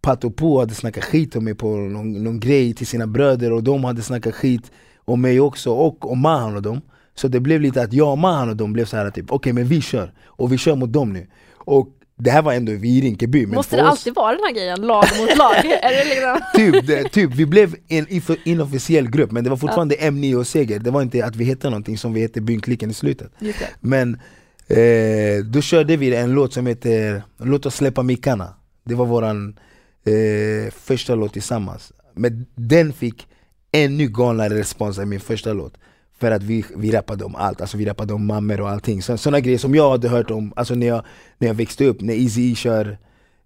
[0.00, 3.62] Pato Po hade snackat skit om mig på någon, någon grej till sina bröder och
[3.62, 4.70] de hade snackat skit
[5.04, 6.80] om mig också och om Mahan och dem.
[7.14, 9.52] Så det blev lite att jag och Mahan och dem blev så här typ okej
[9.52, 11.26] men vi kör, och vi kör mot dem nu.
[11.54, 11.88] Och
[12.22, 14.54] det här var ändå vi i Rinkeby men Måste det oss- alltid vara den här
[14.54, 15.54] grejen, lag mot lag?
[15.62, 16.40] det liksom...
[16.54, 18.06] typ, det, typ, vi blev en
[18.44, 21.70] inofficiell grupp men det var fortfarande M9 och Seger, det var inte att vi hette
[21.70, 23.32] någonting som vi hette Bynklicken i slutet.
[23.80, 24.20] Men
[24.66, 28.54] eh, då körde vi en låt som heter Låt oss släppa mickarna.
[28.84, 29.58] Det var våran
[30.04, 31.92] eh, första låt tillsammans.
[32.14, 33.26] Men den fick
[33.72, 35.74] ännu galnare respons än min första låt
[36.22, 39.02] För att vi, vi rappade om allt, alltså vi rappade om mammor och allting.
[39.02, 41.04] Så, sådana grejer som jag hade hört om alltså när, jag,
[41.38, 42.98] när jag växte upp, när Eazy kör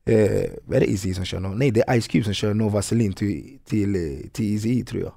[0.05, 1.41] eh, är det Eazy som kör?
[1.41, 1.49] No?
[1.49, 5.13] Nej det är Ice Cube som kör No Vaseline till, till, till Eazy tror jag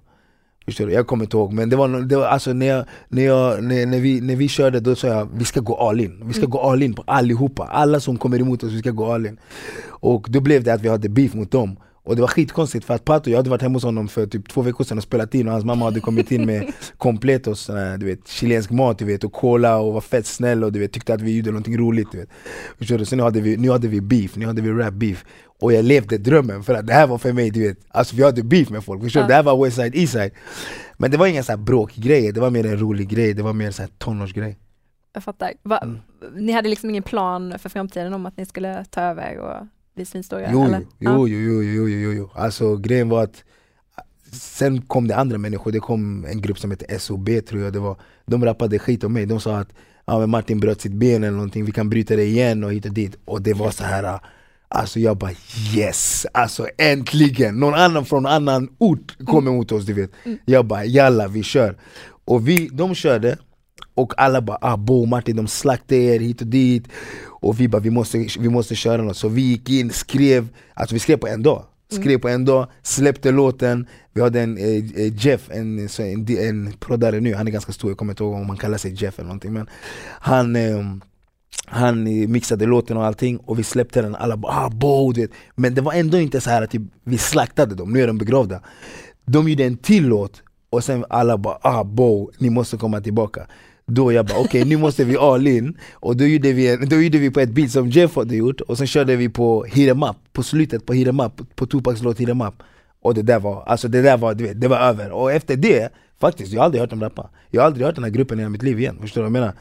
[0.65, 0.93] Förstår du?
[0.93, 3.85] Jag kommer inte ihåg men det var, det var alltså när, jag, när, jag, när,
[3.85, 6.41] när, vi, när vi körde då sa jag vi ska gå all in Vi ska
[6.41, 6.49] mm.
[6.49, 9.39] gå all in på allihopa, alla som kommer emot oss vi ska gå all in
[9.87, 12.93] Och då blev det att vi hade beef mot dem och det var skitkonstigt för
[12.93, 15.35] att Pato, jag hade varit hemma hos honom för typ två veckor sedan och spelat
[15.35, 18.99] in och hans mamma hade kommit in med komplet och såna, du vet, chilensk mat
[18.99, 21.51] du vet, och cola och var fett snäll och du vet, tyckte att vi gjorde
[21.51, 22.11] någonting roligt.
[22.11, 22.29] Du vet.
[22.77, 23.05] Du?
[23.05, 25.25] Så nu hade, vi, nu hade vi beef, nu hade vi rap beef.
[25.61, 28.23] Och jag levde drömmen för att det här var för mig, du vet, alltså vi
[28.23, 29.27] hade beef med folk, förstår du?
[29.27, 30.31] Det här var Westside, Eastside.
[30.97, 33.81] Men det var inga bråkgrejer, det var mer en rolig grej, det var mer så
[33.81, 34.57] här tonårsgrej.
[35.13, 35.53] Jag fattar.
[35.63, 35.99] Va, mm.
[36.35, 40.05] Ni hade liksom ingen plan för framtiden om att ni skulle ta över och bli
[40.05, 40.51] svinstora?
[40.51, 40.85] Jo, eller?
[40.99, 42.29] Jo, jo, jo, jo, jo, jo.
[42.33, 43.43] Alltså grejen var att
[44.31, 47.79] Sen kom det andra människor, det kom en grupp som hette SOB tror jag det
[47.79, 49.69] var De rappade skit om mig, de sa att
[50.05, 52.85] ja, men Martin bröt sitt ben eller någonting, vi kan bryta det igen och hit
[52.85, 54.19] och dit Och det var så här
[54.67, 55.31] Alltså jag bara
[55.75, 57.59] yes, alltså äntligen!
[57.59, 60.37] Någon annan från annan ort kommer mot oss du vet mm.
[60.45, 61.77] Jag bara jalla vi kör
[62.25, 63.37] Och vi, de körde
[63.99, 66.87] och alla bara ah, Bo Martin de slaktade er hit och dit.
[67.41, 69.17] Och vi bara vi måste, vi måste köra något.
[69.17, 71.63] Så vi gick in, skrev, alltså vi skrev på en dag.
[71.91, 72.03] Mm.
[72.03, 73.87] Skrev på en dag, släppte låten.
[74.13, 77.91] Vi hade en eh, eh Jeff, en, en, en proddare nu, han är ganska stor,
[77.91, 79.69] jag kommer inte ihåg om han kallar sig Jeff eller någonting men
[80.19, 80.85] Han eh,
[81.65, 85.31] han mixade låten och allting och vi släppte den, alla bara ah, Bo, vet.
[85.55, 88.17] Men det var ändå inte så här att typ, vi slaktade dem, nu är de
[88.17, 88.61] begravda.
[89.25, 93.47] De gjorde en till låt och sen alla bara ah Bo, ni måste komma tillbaka
[93.91, 96.89] då jag bara okej okay, nu måste vi all in Och då gjorde, vi en,
[96.89, 99.63] då gjorde vi på ett beat som Jeff hade gjort Och sen körde vi på
[99.63, 102.63] Hit em up, på slutet på Hit em up, på Tupacs låt Hit em up
[103.01, 105.55] Och det där var, alltså det där var, du vet, det var över Och efter
[105.55, 108.39] det, faktiskt, jag har aldrig hört dem rappa Jag har aldrig hört den här gruppen
[108.39, 109.53] i hela mitt liv igen, förstår du vad jag menar?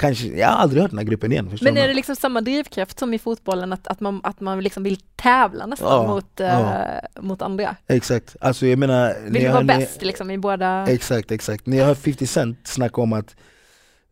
[0.00, 2.98] Kanske, jag har aldrig hört den här gruppen igen Men är det liksom samma drivkraft
[2.98, 7.00] som i fotbollen, att, att man, att man liksom vill tävla nästan ja, mot, ja.
[7.16, 7.76] Uh, mot andra?
[7.86, 10.86] Exakt, alltså jag menar Vill du vara bäst liksom i båda?
[10.88, 13.36] Exakt, exakt, när jag hör 50 Cent snacka om att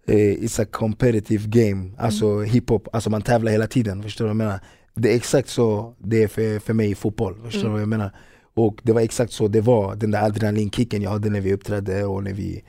[0.08, 2.44] eh, it's a competitive game, alltså mm.
[2.44, 4.60] hiphop, alltså man tävlar hela tiden, förstår du vad jag menar?
[4.94, 7.70] Det är exakt så det är för, för mig i fotboll, förstår mm.
[7.70, 8.10] du vad jag menar?
[8.54, 12.04] Och det var exakt så det var, den där adrenalinkicken jag hade när vi uppträdde
[12.04, 12.64] och när vi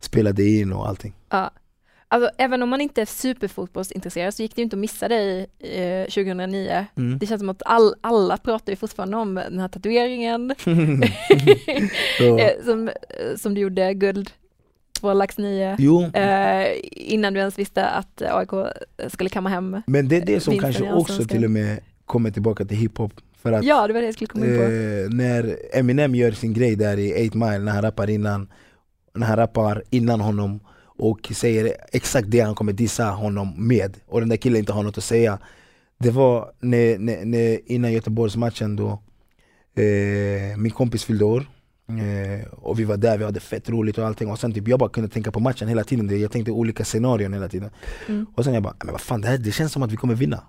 [0.00, 1.14] spelade in och allting.
[1.30, 1.50] Ja.
[2.08, 5.46] Alltså, även om man inte är superfotbollsintresserad så gick det ju inte att missa dig
[5.58, 6.86] eh, 2009.
[6.96, 7.18] Mm.
[7.18, 10.50] Det känns som att all, alla pratar ju fortfarande om den här tatueringen
[12.20, 12.90] eh, som,
[13.36, 14.30] som du gjorde, guld
[15.04, 15.76] på lax 9
[16.14, 18.50] eh, innan du ens visste att AIK
[19.08, 22.64] skulle kamma hem Men det är det som kanske också till och med kommer tillbaka
[22.64, 23.12] till hiphop
[23.42, 24.62] för att, Ja, det var det jag skulle komma in på.
[24.62, 28.48] eh, När Eminem gör sin grej där i 8 Mile, när han rappar innan
[29.14, 30.60] När han rappar innan honom
[30.98, 33.96] och säger exakt det han kommer dissa honom med.
[34.06, 35.38] Och den där killen inte har något att säga.
[35.98, 38.88] Det var när, när, när innan Göteborgsmatchen då
[39.82, 41.46] eh, Min kompis fyllde år
[41.88, 44.30] Eh, och vi var där, vi hade fett roligt och allting.
[44.30, 47.32] Och sen typ jag bara kunde tänka på matchen hela tiden, jag tänkte olika scenarion
[47.32, 47.70] hela tiden.
[48.08, 48.26] Mm.
[48.34, 50.14] Och sen jag bara, men vad fan det, här, det känns som att vi kommer
[50.14, 50.42] vinna.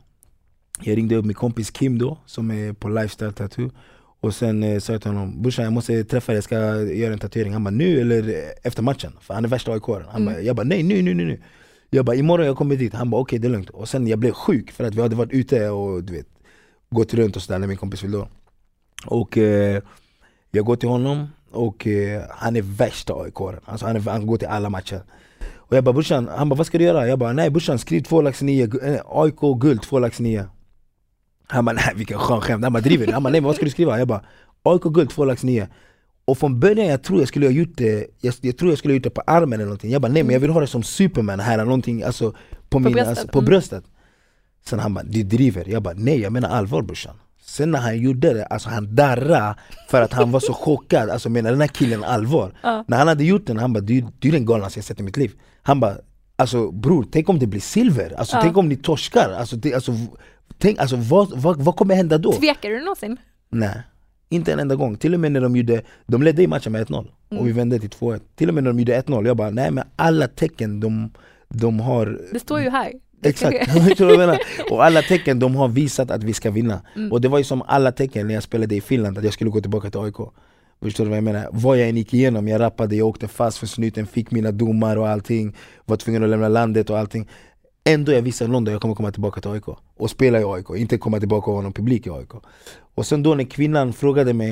[0.82, 3.72] Jag ringde upp min kompis Kim då, som är på Lifestyle Tattoo.
[4.20, 7.14] Och sen eh, sa jag till honom, brorsan jag måste träffa dig, jag ska göra
[7.14, 7.54] en tatuering.
[7.54, 9.14] Han bara, nu eller efter matchen?
[9.22, 9.84] För han är värsta aik
[10.16, 10.46] mm.
[10.46, 11.42] Jag bara, nej nu, nu, nu, nu.
[11.90, 13.70] Jag bara, imorgon jag kommer dit, han bara okej okay, det är lugnt.
[13.70, 16.28] Och sen jag blev sjuk för att vi hade varit ute och du vet
[16.90, 18.28] Gått runt och sådär när min kompis fyllde år.
[19.06, 19.82] Och eh,
[20.56, 23.34] jag går till honom och eh, han är värsta aik
[23.66, 25.02] alltså han, han går till alla matcher
[25.56, 27.08] Och jag bara brorsan, han bara vad ska du göra?
[27.08, 30.46] Jag bara nej brorsan skriv två lax nio, eh, AIK guld två lax nio
[31.48, 33.14] Han bara nej vilken skön skämt, han bara driver du?
[33.14, 34.00] Han bara nej men vad ska du skriva?
[34.00, 34.22] Jag bara
[34.64, 35.68] AIK guld två lax nio
[36.26, 38.92] och från början jag tror jag skulle ha gjort det, jag, jag, tror jag skulle
[38.92, 40.68] ha gjort det på armen eller någonting Jag bara nej men jag vill ha det
[40.68, 42.38] som superman här, eller någonting alltså på,
[42.70, 43.10] på, min, bröstet.
[43.10, 43.46] Alltså, på mm.
[43.46, 43.84] bröstet
[44.66, 47.16] Sen han bara du driver, jag bara nej jag menar allvar brorsan
[47.48, 49.56] Sen när han gjorde det, alltså han darrade
[49.90, 52.54] för att han var så chockad, alltså menar den här killen allvar?
[52.64, 52.86] Ja.
[52.88, 55.04] När han hade gjort den, han bara du, du är den galnaste jag sett i
[55.04, 55.32] mitt liv
[55.62, 55.98] Han bara
[56.38, 58.42] Alltså bror, tänk om det blir silver, alltså, ja.
[58.42, 59.92] tänk om ni torskar, alltså, det, alltså,
[60.58, 62.32] tänk, alltså, vad, vad, vad kommer hända då?
[62.32, 63.18] Tvekar du någonsin?
[63.50, 63.82] Nej,
[64.30, 64.98] inte en enda gång.
[64.98, 67.08] Till och med när de gjorde, de ledde i matchen med 1-0 mm.
[67.40, 67.56] och vi mm.
[67.56, 70.28] vände till 2-1 Till och med när de gjorde 1-0, jag bara nej men alla
[70.28, 71.12] tecken de,
[71.50, 72.92] de har Det står ju här
[73.26, 73.70] Exakt,
[74.72, 77.12] och alla tecken de har visat att vi ska vinna mm.
[77.12, 79.50] Och det var ju som alla tecken när jag spelade i Finland, att jag skulle
[79.50, 80.16] gå tillbaka till AIK
[80.82, 81.48] Förstår du vad jag menar?
[81.52, 84.98] Vad jag än gick igenom, jag rappade, jag åkte fast för snuten, fick mina domar
[84.98, 87.30] och allting Var tvungen att lämna landet och allting
[87.84, 90.98] Ändå jag visste London, jag kommer komma tillbaka till AIK Och spela i AIK, inte
[90.98, 92.32] komma tillbaka och ha någon publik i AIK
[92.96, 94.52] Och sen då när kvinnan frågade mig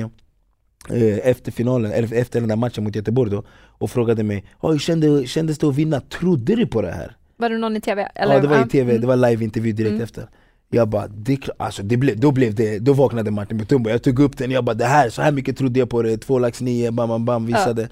[0.90, 4.78] eh, efter finalen, eller efter den där matchen mot Göteborg då och frågade mig hur
[4.78, 6.00] kände, kändes det att vinna?
[6.00, 7.16] Trodde du på det här?
[7.36, 8.08] Var det någon i TV?
[8.14, 8.34] Eller?
[8.34, 10.02] Ja det var i TV, det var live-intervju direkt Mm.
[10.02, 10.28] efter
[10.70, 14.18] Jag bara, det, alltså det blev, då blev det, då vaknade Martin Mutumba Jag tog
[14.18, 16.60] upp den, jag bara det här, så här mycket trodde jag på det, två lax
[16.60, 17.88] nio, bam bam bam, visade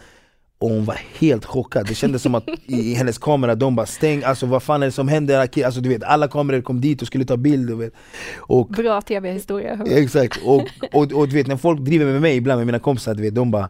[0.58, 3.86] Och hon var helt chockad, det kändes som att i, i hennes kamera, de bara
[3.86, 5.64] stäng, alltså vad fan är det som händer?
[5.64, 7.92] Alltså du vet, alla kameror kom dit och skulle ta bild du vet.
[8.38, 9.78] Och Bra TV-historia.
[9.86, 13.14] Exakt, och, och, och du vet när folk driver med mig ibland med mina kompisar,
[13.14, 13.68] du vet, de bara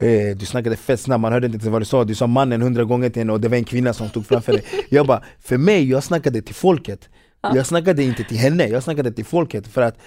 [0.00, 2.62] eh, Du snackade fett snabbt, man hörde inte ens vad du sa, du sa mannen
[2.62, 5.22] hundra gånger till henne och det var en kvinna som stod framför dig Jag bara,
[5.40, 7.08] för mig, jag snackade till folket
[7.42, 7.56] Ja.
[7.56, 9.98] Jag snackade inte till henne, jag snackade till folket för att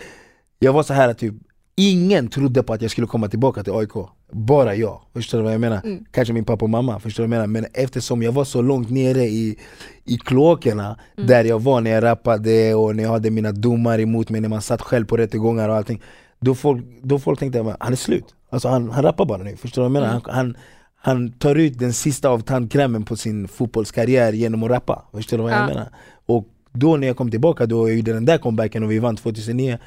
[0.59, 1.33] Jag var så här typ
[1.75, 3.91] Ingen trodde på att jag skulle komma tillbaka till AIK
[4.31, 5.81] Bara jag, förstår du vad jag menar?
[5.83, 6.05] Mm.
[6.11, 7.61] Kanske min pappa och mamma, förstår du vad jag menar?
[7.61, 9.59] Men eftersom jag var så långt nere i,
[10.05, 11.27] i kloakerna Mm.
[11.27, 14.49] Där jag var när jag rappade och när jag hade mina domar emot mig När
[14.49, 16.01] man satt själv på rättegångar och allting
[16.39, 19.81] Då folk, då folk tänkte han är slut Alltså han, han rappar bara nu, förstår
[19.81, 20.07] du vad jag menar?
[20.07, 20.21] Mm.
[20.25, 20.57] Han, han,
[20.95, 25.43] han tar ut den sista av tandkrämen på sin fotbollskarriär genom att rappa Förstår du
[25.43, 25.67] vad jag Ja.
[25.67, 25.87] menar?
[26.25, 29.15] Och då när jag kom tillbaka, då jag gjorde den där comebacken och vi vann
[29.15, 29.77] 2009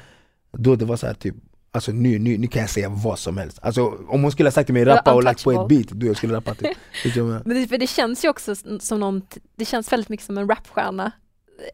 [0.51, 1.35] Då det var så här typ
[1.71, 4.51] Alltså nu, nu, nu kan jag säga vad som helst Alltså om hon skulle ha
[4.51, 6.77] sagt till mig rappa och lagt på ett beat, då jag skulle rappa typ?
[7.45, 9.21] Men det, för det känns ju också som någon,
[9.55, 11.11] det känns väldigt mycket som en rapstjärna,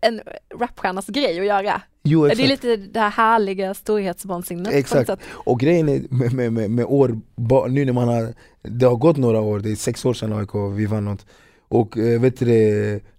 [0.02, 0.22] en
[0.60, 1.82] rapstjärnas grej att göra.
[2.04, 5.10] Jo Det är lite det här härliga storhetsvansinnet Exakt.
[5.26, 7.20] Och grejen är med, med, med, med år,
[7.70, 10.78] nu när man har, det har gått några år, det är sex år sedan AIK
[10.78, 11.26] vi vann något
[11.68, 12.46] Och eh, vet du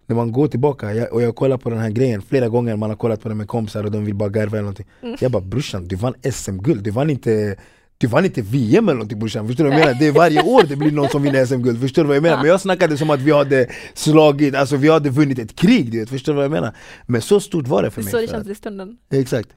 [0.07, 2.90] när man går tillbaka, jag, och jag kollar på den här grejen flera gånger, man
[2.90, 5.16] har kollat på den med kompisar och de vill bara garva eller någonting Mm.
[5.20, 7.57] Jag bara brorsan, du vann SM-guld, du vann inte
[8.05, 10.01] du vann inte VM eller någonting brorsan, förstår du vad jag menar?
[10.01, 12.37] Det är varje år det blir någon som vinner SM-guld, förstår du vad jag menar?
[12.37, 16.01] Men jag snackade som att vi hade slagit, alltså vi hade vunnit ett krig, du
[16.01, 16.77] vet, förstår du vad jag menar?
[17.07, 18.99] Men så stort var det för mig så det känns i stunden.
[19.11, 19.49] Exakt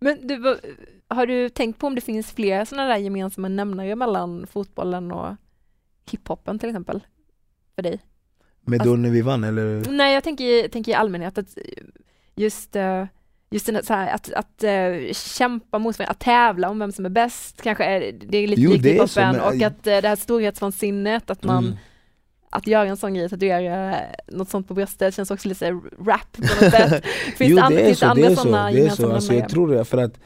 [0.00, 0.58] Men du,
[1.08, 5.36] har du tänkt på om det finns fler sådana där gemensamma nämnare mellan fotbollen och
[6.10, 7.00] hiphopen till exempel?
[7.74, 8.00] För dig?
[8.60, 9.90] Men då när vi vann eller?
[9.90, 11.58] Nej, jag tänker, tänker i allmänhet att
[12.36, 13.04] just, eh,
[13.50, 17.04] just den så här, att, att eh, kämpa mot varandra, att tävla om vem som
[17.06, 20.16] är bäst, kanske är det är lite Jo, likt hiphopen och att eh, det här
[20.16, 21.76] storhetsvansinnet, att man Mm.
[22.50, 25.70] att göra en sån grej, tatuera eh, något sånt på bröstet känns också lite
[26.06, 27.04] rap på något sätt.
[27.36, 28.78] Finns jo, det, and- det är finns så, andra sådana är så.
[28.78, 30.20] gemensamma Alltså, jag tror det, för att eh,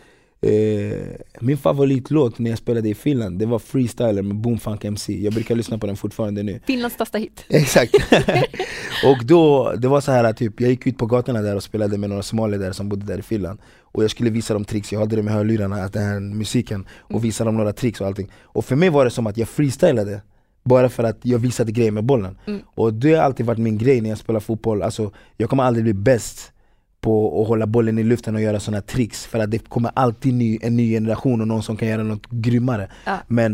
[1.40, 5.54] min favoritlåt när jag spelade i Finland, det var Freestyler med Boomfunk MC Jag brukar
[5.54, 6.60] lyssna på den fortfarande nu.
[6.66, 7.44] Finlands största hit.
[7.48, 7.94] Exakt!
[9.04, 11.98] och då, det var så här typ, jag gick ut på gatorna där och spelade
[11.98, 13.58] med några somalier där som bodde där i Finland.
[13.80, 16.86] Och jag skulle visa dem tricks, jag hade det med hörlurarna, att den här musiken.
[16.98, 18.30] Och visa dem några tricks och allting.
[18.42, 20.20] Och för mig var det som att jag freestylade.
[20.64, 22.38] Bara för att jag visade grejer med bollen.
[22.46, 22.60] Mm.
[22.74, 25.84] Och det har alltid varit min grej när jag spelar fotboll, alltså jag kommer aldrig
[25.84, 26.52] bli bäst
[27.04, 30.34] på att hålla bollen i luften och göra sådana tricks För att det kommer alltid
[30.34, 33.18] ny, en ny generation och någon som kan göra något grymmare Ja.
[33.28, 33.52] Men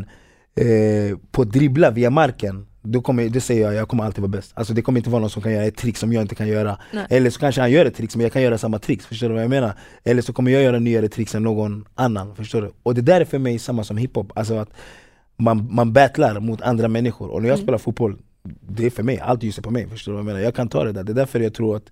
[0.54, 4.28] eh, på att dribbla via marken, då kommer, det säger jag, jag kommer alltid vara
[4.28, 6.34] bäst Alltså det kommer inte vara någon som kan göra ett trick som jag inte
[6.34, 7.06] kan göra Nej.
[7.10, 9.34] Eller så kanske han gör ett trick men jag kan göra samma tricks, förstår du
[9.34, 9.72] vad jag menar?
[10.04, 12.70] Eller så kommer jag göra nyare tricks än någon annan, förstår du?
[12.82, 14.70] Och det där är för mig samma som hiphop, alltså att
[15.36, 17.64] man, man battlar mot andra människor Och när jag Mm.
[17.66, 18.16] spelar fotboll,
[18.68, 20.40] det är för mig, allt ljuser på mig, förstår du vad jag menar?
[20.40, 21.90] Jag kan ta det där, det är därför jag tror att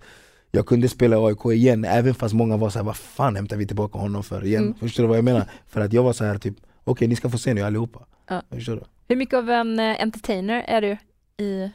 [0.51, 3.67] jag kunde spela i AIK igen, även fast många var såhär, vad fan hämtar vi
[3.67, 4.63] tillbaka honom för igen?
[4.63, 4.73] Mm.
[4.75, 5.45] Förstår du vad jag menar?
[5.67, 8.41] För att jag var så här typ, okej ni ska få se nu allihopa Ja.
[8.51, 8.81] Förstår du?
[9.07, 10.97] Hur mycket av en eh, entertainer är du
[11.43, 11.69] i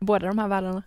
[0.00, 0.82] båda de här världarna?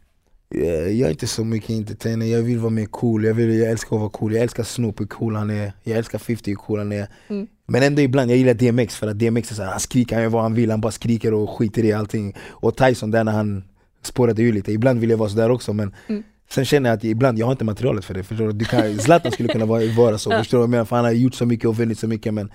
[0.56, 3.71] Eh, Jag är inte så mycket entertainer, jag vill vara mer cool, jag, vill, jag
[3.71, 6.56] älskar att vara cool, jag älskar Snoop hur cool han är, jag älskar 50 hur
[6.56, 7.47] cool han är Mm.
[7.65, 10.29] Men ändå ibland, jag gillar DMX för att DMX är såhär, han skriker, han gör
[10.29, 13.63] vad han vill, han bara skriker och skiter i allting Och Tyson där när han
[14.01, 16.23] spårade ur lite, ibland vill jag vara sådär också men Mm.
[16.54, 18.52] Sen känner jag att ibland, jag har inte materialet för det, förstår du?
[18.54, 20.86] du kan, Zlatan skulle kunna vara, vara så, förstår du vad menar?
[20.86, 22.52] För han har gjort så mycket och vunnit så mycket men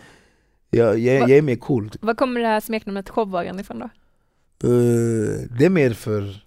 [0.71, 3.85] jag, jag, Va- jag är mer cool Var kommer det här smeknamnet showvaren ifrån då?
[4.69, 6.43] Eh, det är mer för,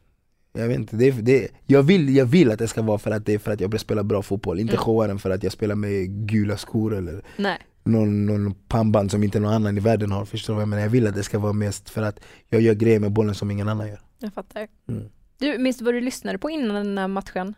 [0.54, 3.26] jag vet inte, det det jag, vill, jag vill att det ska vara för att
[3.26, 4.84] det är för att jag vill spela bra fotboll, inte Mm.
[4.84, 7.58] showaren för att jag spelar med gula skor eller Nej.
[7.84, 10.84] någon, någon pannband som inte någon annan i världen har, förstår du vad jag menar?
[10.84, 13.52] Jag vill att det ska vara mest för att jag gör grejer med bollen som
[13.52, 14.68] ingen annan gör Jag fattar.
[14.90, 15.04] Mm.
[15.42, 17.54] Du, minns du vad du lyssnade på innan den här matchen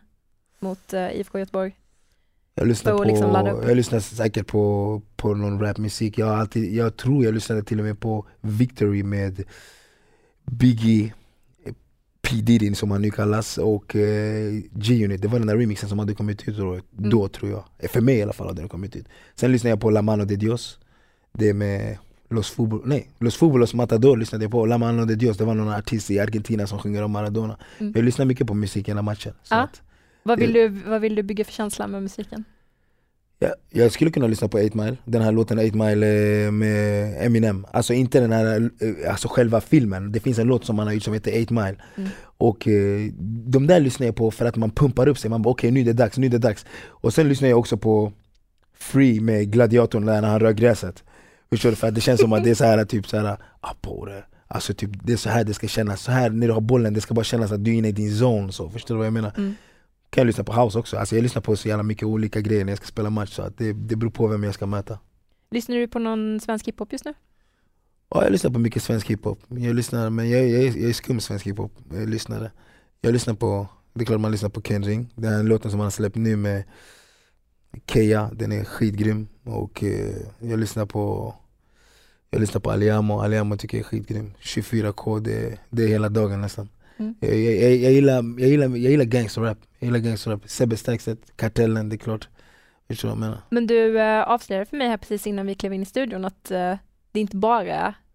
[0.58, 1.76] mot uh, IFK Göteborg?
[2.54, 3.34] Jag och på, liksom
[3.66, 7.84] jag lyssnar säkert på, på någon rapmusik, jag, alltid, jag tror jag lyssnade till och
[7.84, 9.44] med på Victory med
[10.44, 11.12] Biggie
[12.22, 12.36] P.
[12.36, 16.14] Diddy som han nu kallas och eh, G-Unit, det var den där remixen som hade
[16.14, 17.90] kommit ut då, då tror jag.
[17.90, 19.06] För mig i alla fall hade den kommit ut.
[19.34, 20.78] Sen lyssnade jag på La Mano de Dios.
[21.32, 21.98] Det med
[22.30, 25.54] Los Fubol, nej, Los Fubolos Matador lyssnade jag på, La Mano de Dios det var
[25.54, 27.92] någon artist i Argentina som sjunger om Maradona Mm.
[27.96, 29.56] Jag lyssnar mycket på musik i hela matchen Ja.
[29.56, 29.82] att,
[30.22, 32.44] Vad vill, du, vad vill du bygga för känsla med musiken?
[33.38, 36.06] Ja, jag skulle kunna lyssna på 8 Mile, den här låten 8 Mile
[36.46, 40.64] eh, med Eminem Alltså inte den här, eh, alltså själva filmen, det finns en låt
[40.64, 42.10] som han har gjort som heter 8 Mile Mm.
[42.38, 43.10] Och eh,
[43.46, 45.80] de där lyssnar jag på för att man pumpar upp sig, man bara okej nu
[45.80, 48.12] är det dags, nu är det dags Och sen lyssnar jag också på
[48.78, 51.04] Free med Gladiatorn när han rör gräset
[51.54, 51.76] Förstår du?
[51.76, 54.06] För att det känns som att det är så här typ så här, ah, på
[54.06, 56.60] det Alltså typ det är så här det ska kännas, så här när du har
[56.60, 58.98] bollen, det ska bara kännas att du är inne i din zone så, förstår du
[58.98, 59.32] vad jag menar?
[59.36, 59.54] Mm.
[60.10, 62.64] Kan jag lyssna på house också, alltså jag lyssnar på så jävla mycket olika grejer
[62.64, 64.98] när jag ska spela match så att det, det beror på vem jag ska möta
[65.50, 67.14] Lyssnar du på någon svensk hiphop just nu?
[68.10, 70.92] Ja jag lyssnar på mycket svensk hiphop, jag lyssnar, men jag, jag, är- jag är
[70.92, 72.50] skum svensk hiphop, jag lyssnar
[73.00, 75.80] Jag lyssnar på, det är klart man lyssnar på Ken Ring, den här låten som
[75.80, 76.64] han har släppt nu med
[77.86, 81.34] Keja, den är skitgrym och eh, jag lyssnar på
[82.34, 86.40] jag lyssnar på Aliamo, Aliamo tycker jag är skitgrym 24K, det, det är hela dagen
[86.40, 86.68] nästan
[86.98, 87.14] Mm.
[87.20, 91.88] jag, jag, jag, gillar, jag, gillar, jag gillar gangsterrap, jag gillar gangsterrap Sebbe Staxet, Kartellen,
[91.88, 92.28] det är klart
[92.88, 93.38] Förstår vad jag menar?
[93.50, 96.50] Men du eh, avslöjade för mig här precis innan vi klev in i studion att
[96.50, 96.56] eh,
[97.12, 97.64] det är inte bara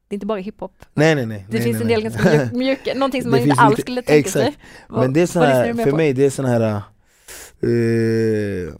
[0.07, 0.85] det är inte bara hiphop.
[0.93, 2.11] Nej nej nej Det nej, finns nej, en del nej.
[2.11, 2.51] ganska mjuk,
[2.85, 4.45] mjuka, någonting som man inte alls skulle tänka exakt.
[4.45, 4.57] sig.
[4.89, 5.97] Vad- Men det är sån vad lyssnar här, för på?
[5.97, 6.61] mig det är sån här
[7.61, 8.73] eh,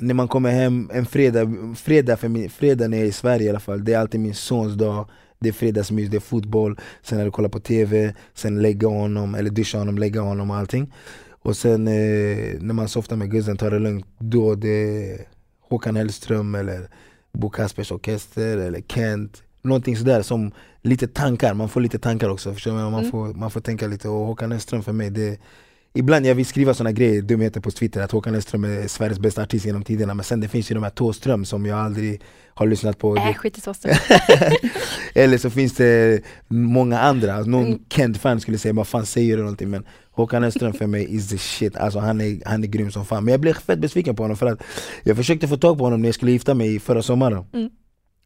[0.00, 3.46] När man kommer hem en fredag, fredag, för min, fredag när jag är i Sverige
[3.46, 5.08] i alla fall, det är alltid min sons dag.
[5.38, 9.34] Det är fredagsmys, det är fotboll, sen är det kolla på TV, sen lägga honom,
[9.34, 10.92] eller duscha honom, lägga honom och allting.
[11.30, 11.94] Och sen eh,
[12.60, 14.68] när man softar med guzzen, tar det lugnt, då det
[15.10, 15.20] är
[15.60, 16.88] Håkan Hellström eller
[17.32, 19.42] Bo Kaspers Orkester eller Kent.
[19.62, 22.76] Någonting sådär som lite tankar, man får lite tankar också förstår du?
[22.76, 23.10] Man, Mm.
[23.10, 24.08] får, man får tänka lite.
[24.08, 25.40] Och Håkan Hellström för mig det
[25.94, 29.42] Ibland jag vill skriva såna grejer, dumheter på Twitter att Håkan Hellström är Sveriges bästa
[29.42, 32.22] artist genom tiderna Men sen det finns ju de här Thåström som jag aldrig
[32.54, 33.76] har lyssnat på Äh, skit i stort.
[35.14, 37.78] Eller så finns det många andra, någon Mm.
[37.88, 41.38] Kent-fan skulle säga vad fan säger du någonting men Håkan Hellström för mig is the
[41.38, 44.22] shit, alltså han är, han är grym som fan Men jag blev fett besviken på
[44.22, 44.62] honom för att
[45.02, 47.70] jag försökte få tag på honom när jag skulle gifta mig förra sommaren Mm.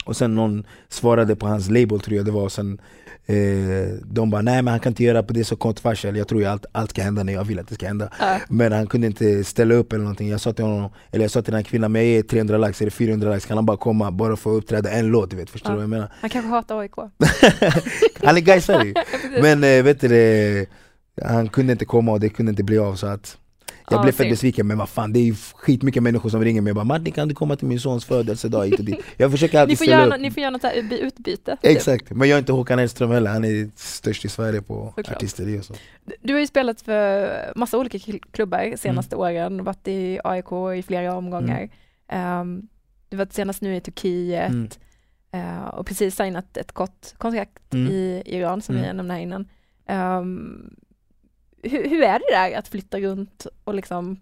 [0.05, 2.81] Och sen någon svarade på hans label tror jag det var och sen
[3.27, 3.37] eh,
[4.05, 6.41] De bara nej men han kan inte göra på det så kort varsel Jag tror
[6.41, 8.39] ju allt, allt ska hända när jag vill att det ska hända Ja.
[8.49, 11.43] Men han kunde inte ställa upp eller någonting Jag sa till honom, eller jag sa
[11.43, 13.77] till den här kvinnan men jag ger 300 lax eller 400 lax Kan han bara
[13.77, 15.73] komma bara för att uppträda en låt du vet, förstår Ja.
[15.73, 16.09] du vad jag menar?
[16.21, 16.95] Han kanske hatar AIK.
[18.25, 18.95] Han är gaisare ju.
[19.43, 20.67] Men äh, vet du det,
[21.23, 23.37] han kunde inte komma och det kunde inte bli av så att
[23.91, 26.61] jag Ja, blev fett besviken men vad fan det är ju skitmycket människor som ringer
[26.61, 29.01] mig och bara Martin kan du komma till min sons födelsedag hit och dit?
[29.17, 31.57] Jag försöker alltid ställa göra, upp ni får göra något här utbyte.
[31.63, 31.71] typ.
[31.77, 35.17] Exakt, men jag är inte Håkan Hellström heller, han är störst i Sverige på Såklart.
[35.17, 35.75] artisteri och så
[36.23, 38.79] Du har ju spelat för massa olika kl- klubbar Mm.
[38.79, 41.69] senaste åren, varit i AIK i flera omgångar.
[42.09, 42.63] Ehm,
[43.09, 44.69] du var senast nu i Turkiet Mm.
[45.33, 47.93] eh, och precis signat ett kort kontrakt Mm.
[47.93, 48.89] i Iran som Mm.
[48.89, 49.49] vi nämnde här innan.
[49.87, 50.75] Ehm,
[51.63, 54.21] hur, hur är det där att flytta runt och liksom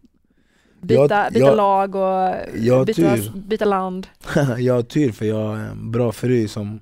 [0.81, 4.07] byta, Jag- byta jag- lag och jag byta, byta land?
[4.59, 6.81] jag har tur för jag har en bra fru som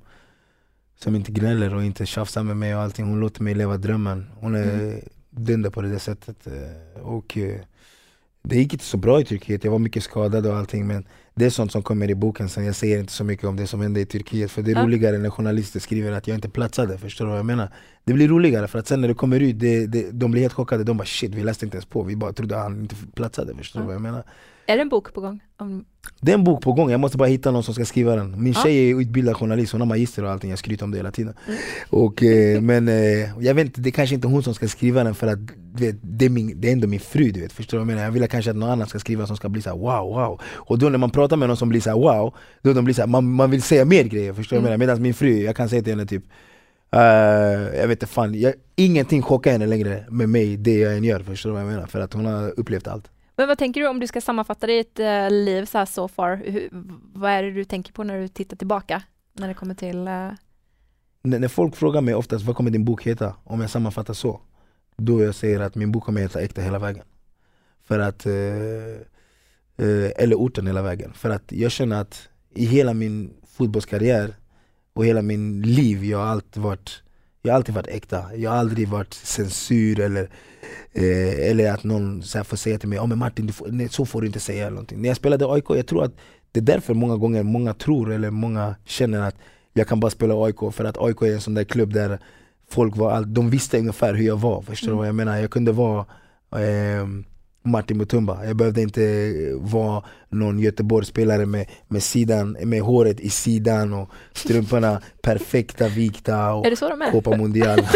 [1.01, 4.27] Som inte gnäller och inte tjafsar med mig och allting, hon låter mig leva drömmen
[4.41, 5.01] Hon är Mm.
[5.31, 7.61] dunder på det där sättet eh, och eh,
[8.43, 11.07] Det gick inte så bra i Turkiet, jag var mycket skadad och allting men
[11.39, 13.67] Det är sånt som kommer i boken sen, jag säger inte så mycket om det
[13.67, 14.83] som hände i Turkiet För det är Ja.
[14.83, 17.69] roligare när journalister skriver att jag inte platsade, förstår du vad jag menar?
[18.05, 20.55] Det blir roligare för att sen när det kommer ut, det, det, de blir helt
[20.55, 23.55] chockade, de bara shit vi läste inte ens på, vi bara trodde han inte platsade,
[23.57, 23.87] förstår du Ja.
[23.87, 24.23] vad jag menar?
[24.71, 25.41] Är det en bok på gång?
[25.57, 25.85] Om,
[26.21, 28.43] Det är en bok på gång, jag måste bara hitta någon som ska skriva den
[28.43, 28.63] Min Ja.
[28.63, 31.35] tjej är utbildad journalist, hon har magister och allting, jag skryter om det hela tiden
[31.47, 31.59] Mm.
[31.91, 32.95] och, eh, Men eh,
[33.41, 35.39] jag vet inte, det är kanske inte hon som ska skriva den för att
[35.75, 37.95] vet, det, är min, det är ändå min fru du vet, förstår du vad jag
[37.95, 38.03] menar?
[38.05, 40.41] Jag vill kanske att någon annan ska skriva som ska bli så här: wow wow
[40.45, 42.95] Och då när man pratar med någon som blir så här: wow, då de blir
[42.95, 44.87] så här, man, man vill säga mer grejer, förstår du vad jag menar?
[44.93, 46.25] Medan min fru, jag kan säga till henne typ
[46.93, 47.01] eh,
[47.81, 51.21] jag vet inte fan, jag, ingenting chockar henne längre med mig, det jag än gör,
[51.21, 51.87] förstår du vad jag menar?
[51.87, 54.99] För att hon har upplevt allt men vad tänker du om du ska sammanfatta ditt
[54.99, 56.43] eh, liv så här so far?
[56.45, 56.69] Hur,
[57.15, 59.03] vad är det du tänker på när du tittar tillbaka?
[59.33, 60.09] När det kommer till...
[60.09, 60.31] eh,
[61.23, 64.41] när, folk frågar mig oftast vad kommer din bok heta, om jag sammanfattar så
[64.97, 67.05] Då jag säger att min bok kommer heta Äkta hela vägen
[67.85, 68.35] För att, eh,
[69.77, 74.35] eh eller orten hela vägen För att jag känner att i hela min fotbollskarriär
[74.93, 77.03] och hela min liv, jag har alltid varit
[77.43, 80.31] jag har alltid varit äkta, jag har aldrig varit censur eller,
[80.93, 83.69] eh, eller att någon så här får säga till mig oh, men Martin, du får,
[83.69, 85.03] nej, så får du inte säga eller någonting.
[85.03, 86.13] När jag spelade AIK, jag tror att
[86.53, 89.37] det är därför många gånger många tror eller många känner att
[89.73, 92.19] jag kan bara spela AIK för att AIK är en sån där klubb där
[92.71, 94.99] folk var all, de visste ungefär hur jag var, förstår du Mm.
[94.99, 95.39] vad jag menar?
[95.39, 96.07] Jag kunde vara
[96.57, 97.25] ehm,
[97.71, 103.93] Martin Mutumba, jag behövde inte vara någon Göteborgsspelare med, med, sidan, med håret i sidan
[103.93, 107.11] och strumporna perfekta vikta och är det så de är?
[107.11, 107.79] Copa Mundial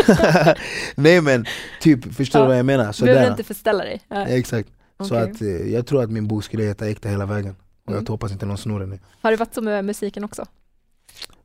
[0.95, 1.47] Nej men
[1.81, 2.49] typ, förstår du Ja.
[2.49, 2.95] vad jag menar?
[2.99, 4.01] Du behöver inte förställa dig?
[4.09, 4.27] Ja.
[4.27, 4.69] Exakt,
[5.01, 5.31] så Okej.
[5.31, 7.55] att eh, jag tror att min bok skulle heta Äkta hela vägen
[7.87, 8.07] Och jag Mm.
[8.07, 8.99] hoppas inte någon snor den nu.
[9.23, 10.45] Har det varit så med musiken också?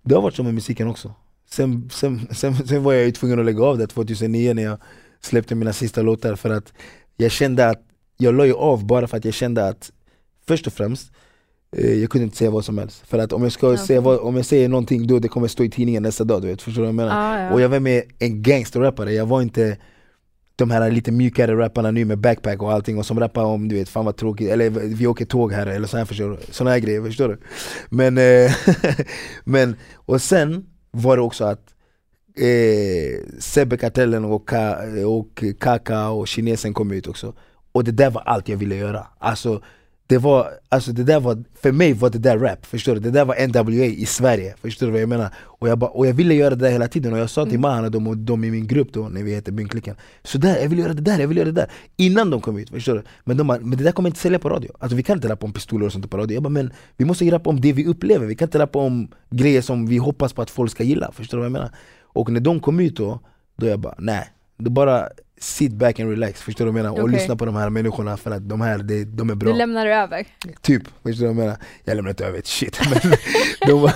[0.03, 1.13] Det har varit så med musiken också.
[1.49, 4.77] Sen, sen, sen, sen var jag ju tvungen att lägga av det 2009 när jag
[5.21, 6.73] släppte mina sista låtar för att
[7.17, 7.81] jag kände att
[8.17, 9.91] jag la ju av bara för att jag kände att
[10.47, 11.11] först och främst
[11.77, 13.07] eh, jag kunde inte säga vad som helst.
[13.07, 15.47] För att om jag, ska Ja, säga vad, om jag säger någonting då det kommer
[15.47, 17.11] stå i tidningen nästa dag, du vet, förstår du vad jag menar?
[17.35, 17.53] Ah, ja.
[17.53, 19.77] Och jag var med en gangsterrappare, jag var inte
[20.55, 23.75] de här lite mjukare rapparna nu med backpack och allting och som rappar om du
[23.75, 26.37] vet, fan vad tråkigt, eller vi åker tåg här eller så här, förstår du?
[26.53, 27.39] Såna här grejer, förstår du?
[27.89, 28.51] Men, eh,
[29.43, 31.73] men och sen var det också att
[32.37, 37.33] eh, Sebbe Kartellen och, Ka, och Kaka och kinesen kom ut också
[37.77, 39.61] Och det där var allt jag ville göra, alltså
[40.07, 42.99] det var, alltså det där var, för mig var det där rap, förstår du?
[42.99, 45.33] Det där var NWA i Sverige, förstår du vad jag menar?
[45.37, 47.53] Och jag, bara, och jag ville göra det där hela tiden och jag sa till
[47.53, 47.61] Mm.
[47.61, 50.57] Mahan och de, och de i min grupp då, när vi hette Bynklicken Så där,
[50.61, 52.93] jag vill göra det där, jag vill göra det där Innan de kom ut, förstår
[52.95, 53.03] du?
[53.23, 55.29] Men de bara, men det där kommer inte sälja på radio Alltså vi kan inte
[55.29, 57.73] rappa om pistoler och sånt på radio Jag bara, men vi måste rappa om det
[57.73, 60.83] vi upplever, vi kan inte rappa om grejer som vi hoppas på att folk ska
[60.83, 61.71] gilla, förstår du vad jag menar?
[62.01, 63.19] Och när de kom ut då,
[63.55, 65.09] då jag bara, nej då bara
[65.39, 66.97] sit back and relax, förstår du vad jag menar?
[66.97, 67.19] Och Okej.
[67.19, 69.87] lyssna på de här människorna för att de här, det, de är Du bra lämnar
[69.87, 70.25] över.
[70.61, 71.57] Typ, förstår du vad jag menar?
[71.83, 73.13] Jag lämnar inte över ett shit men
[73.67, 73.93] de, var,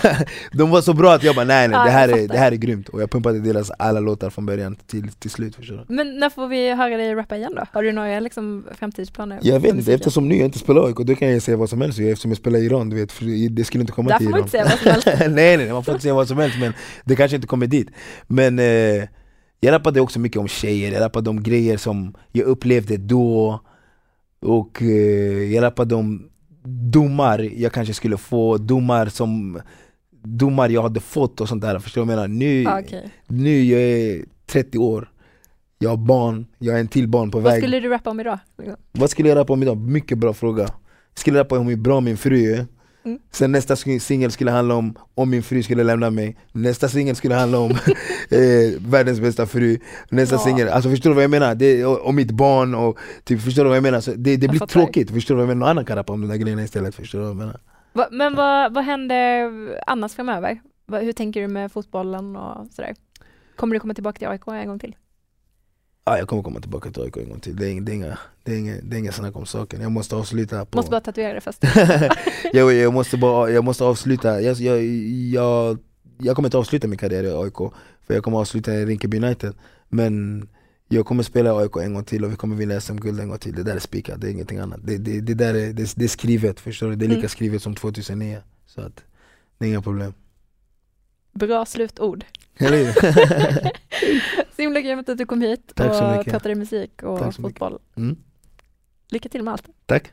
[0.58, 2.52] de var så bra att jag bara nej nej Ja, det, här är, det här
[2.52, 5.96] är grymt Och jag pumpade deras alla låtar från början till, till slut förstår du?
[5.96, 7.66] Men när får vi höra dig rappa igen då?
[7.74, 9.40] Har du några liksom, framtidsplaner?
[9.42, 11.82] Jag vet inte, eftersom nu jag inte spelar AIK då kan jag säga vad som
[11.82, 13.14] helst eftersom jag spelar i Iran du vet,
[13.56, 15.08] det skulle inte komma Där till får man Iran inte säga vad som helst.
[15.36, 16.74] nej nej, man får inte säga vad som helst men
[17.04, 17.90] det kanske inte kommer dit
[18.28, 19.04] Men eh,
[19.64, 23.60] jag rappade också mycket om tjejer, jag rappade om grejer som jag upplevde då
[24.42, 26.30] Och eh, jag rappade om
[26.64, 29.62] domar jag kanske skulle få, domar som
[30.24, 32.40] Domar jag hade fått och sånt där, förstår du vad jag menar?
[32.40, 33.10] Nu, Ah, okej.
[33.28, 35.12] nu jag är 30 år
[35.80, 38.20] Jag har barn, jag är en till barn på Vad väg skulle du rappa om
[38.20, 38.40] idag?
[38.92, 39.78] vad skulle jag rappa om idag?
[39.78, 40.62] Mycket bra fråga.
[40.64, 40.72] Jag
[41.20, 42.66] skulle rappa om hur bra min fru är.
[43.04, 43.20] Mm.
[43.32, 46.38] Sen nästa singel skulle handla om om min fru skulle lämna mig.
[46.52, 47.72] Nästa singel skulle handla om
[48.30, 49.78] eh, världens bästa fru.
[50.10, 50.40] Nästa Ja.
[50.40, 51.56] singel, alltså förstår du vad jag menar?
[51.56, 54.00] Det, och, och mitt barn och typ, förstår du vad jag menar?
[54.02, 55.60] Så det det blir tråkigt, förstår du vad jag menar?
[55.60, 57.60] Någon annan kan rappa om de där grejerna istället, förstår du vad jag menar?
[57.94, 59.52] Va, men vad, vad händer
[59.88, 60.62] annars framöver?
[60.86, 62.96] Va, hur tänker du med fotbollen och sådär?
[63.56, 64.96] Kommer du komma tillbaka till AIK en gång till?
[66.06, 67.96] Ja, jag kommer komma tillbaka till AIK en gång till, det är, ing- det är
[67.96, 69.82] inga, det är inga, det är inga snack om saken.
[69.82, 70.78] Jag måste avsluta på...
[70.78, 71.64] Måste bara tatuera det först.
[72.54, 74.84] jag, jag, måste bara, jag måste avsluta, jag, jag,
[75.34, 75.78] jag,
[76.18, 77.58] jag kommer inte avsluta min karriär i AIK
[78.02, 79.54] För jag kommer avsluta i Rinkeby United
[79.90, 80.48] Men
[80.88, 83.38] jag kommer spela i AIK en gång till och vi kommer vinna SM-guld en gång
[83.38, 85.94] till Det där är spikat, det är ingenting annat Det, det, det där är, det,
[85.96, 86.96] det är skrivet, förstår du?
[86.96, 87.30] Det är lika Mm.
[87.30, 89.04] skrivet som 2009 Så att,
[89.58, 90.14] det är inga problem
[91.34, 92.26] Bra slutord.
[92.62, 92.92] Hur?
[94.56, 96.32] Så himla grymt att du kom hit Tack så och mycket.
[96.34, 97.60] pratade musik och Tack så mycket.
[97.60, 97.80] fotboll.
[97.98, 98.16] mm,
[99.10, 99.66] Lycka till med allt.
[99.86, 100.12] Tack!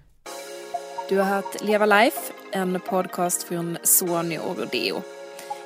[1.09, 5.03] Du har hört Leva Life, en podcast från Sony och Rodeo.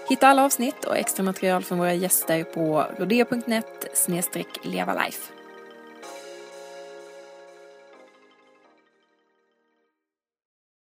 [0.08, 4.08] Hitta alla avsnitt och extra material från våra gäster på rodeo.net
[4.64, 5.32] levalife.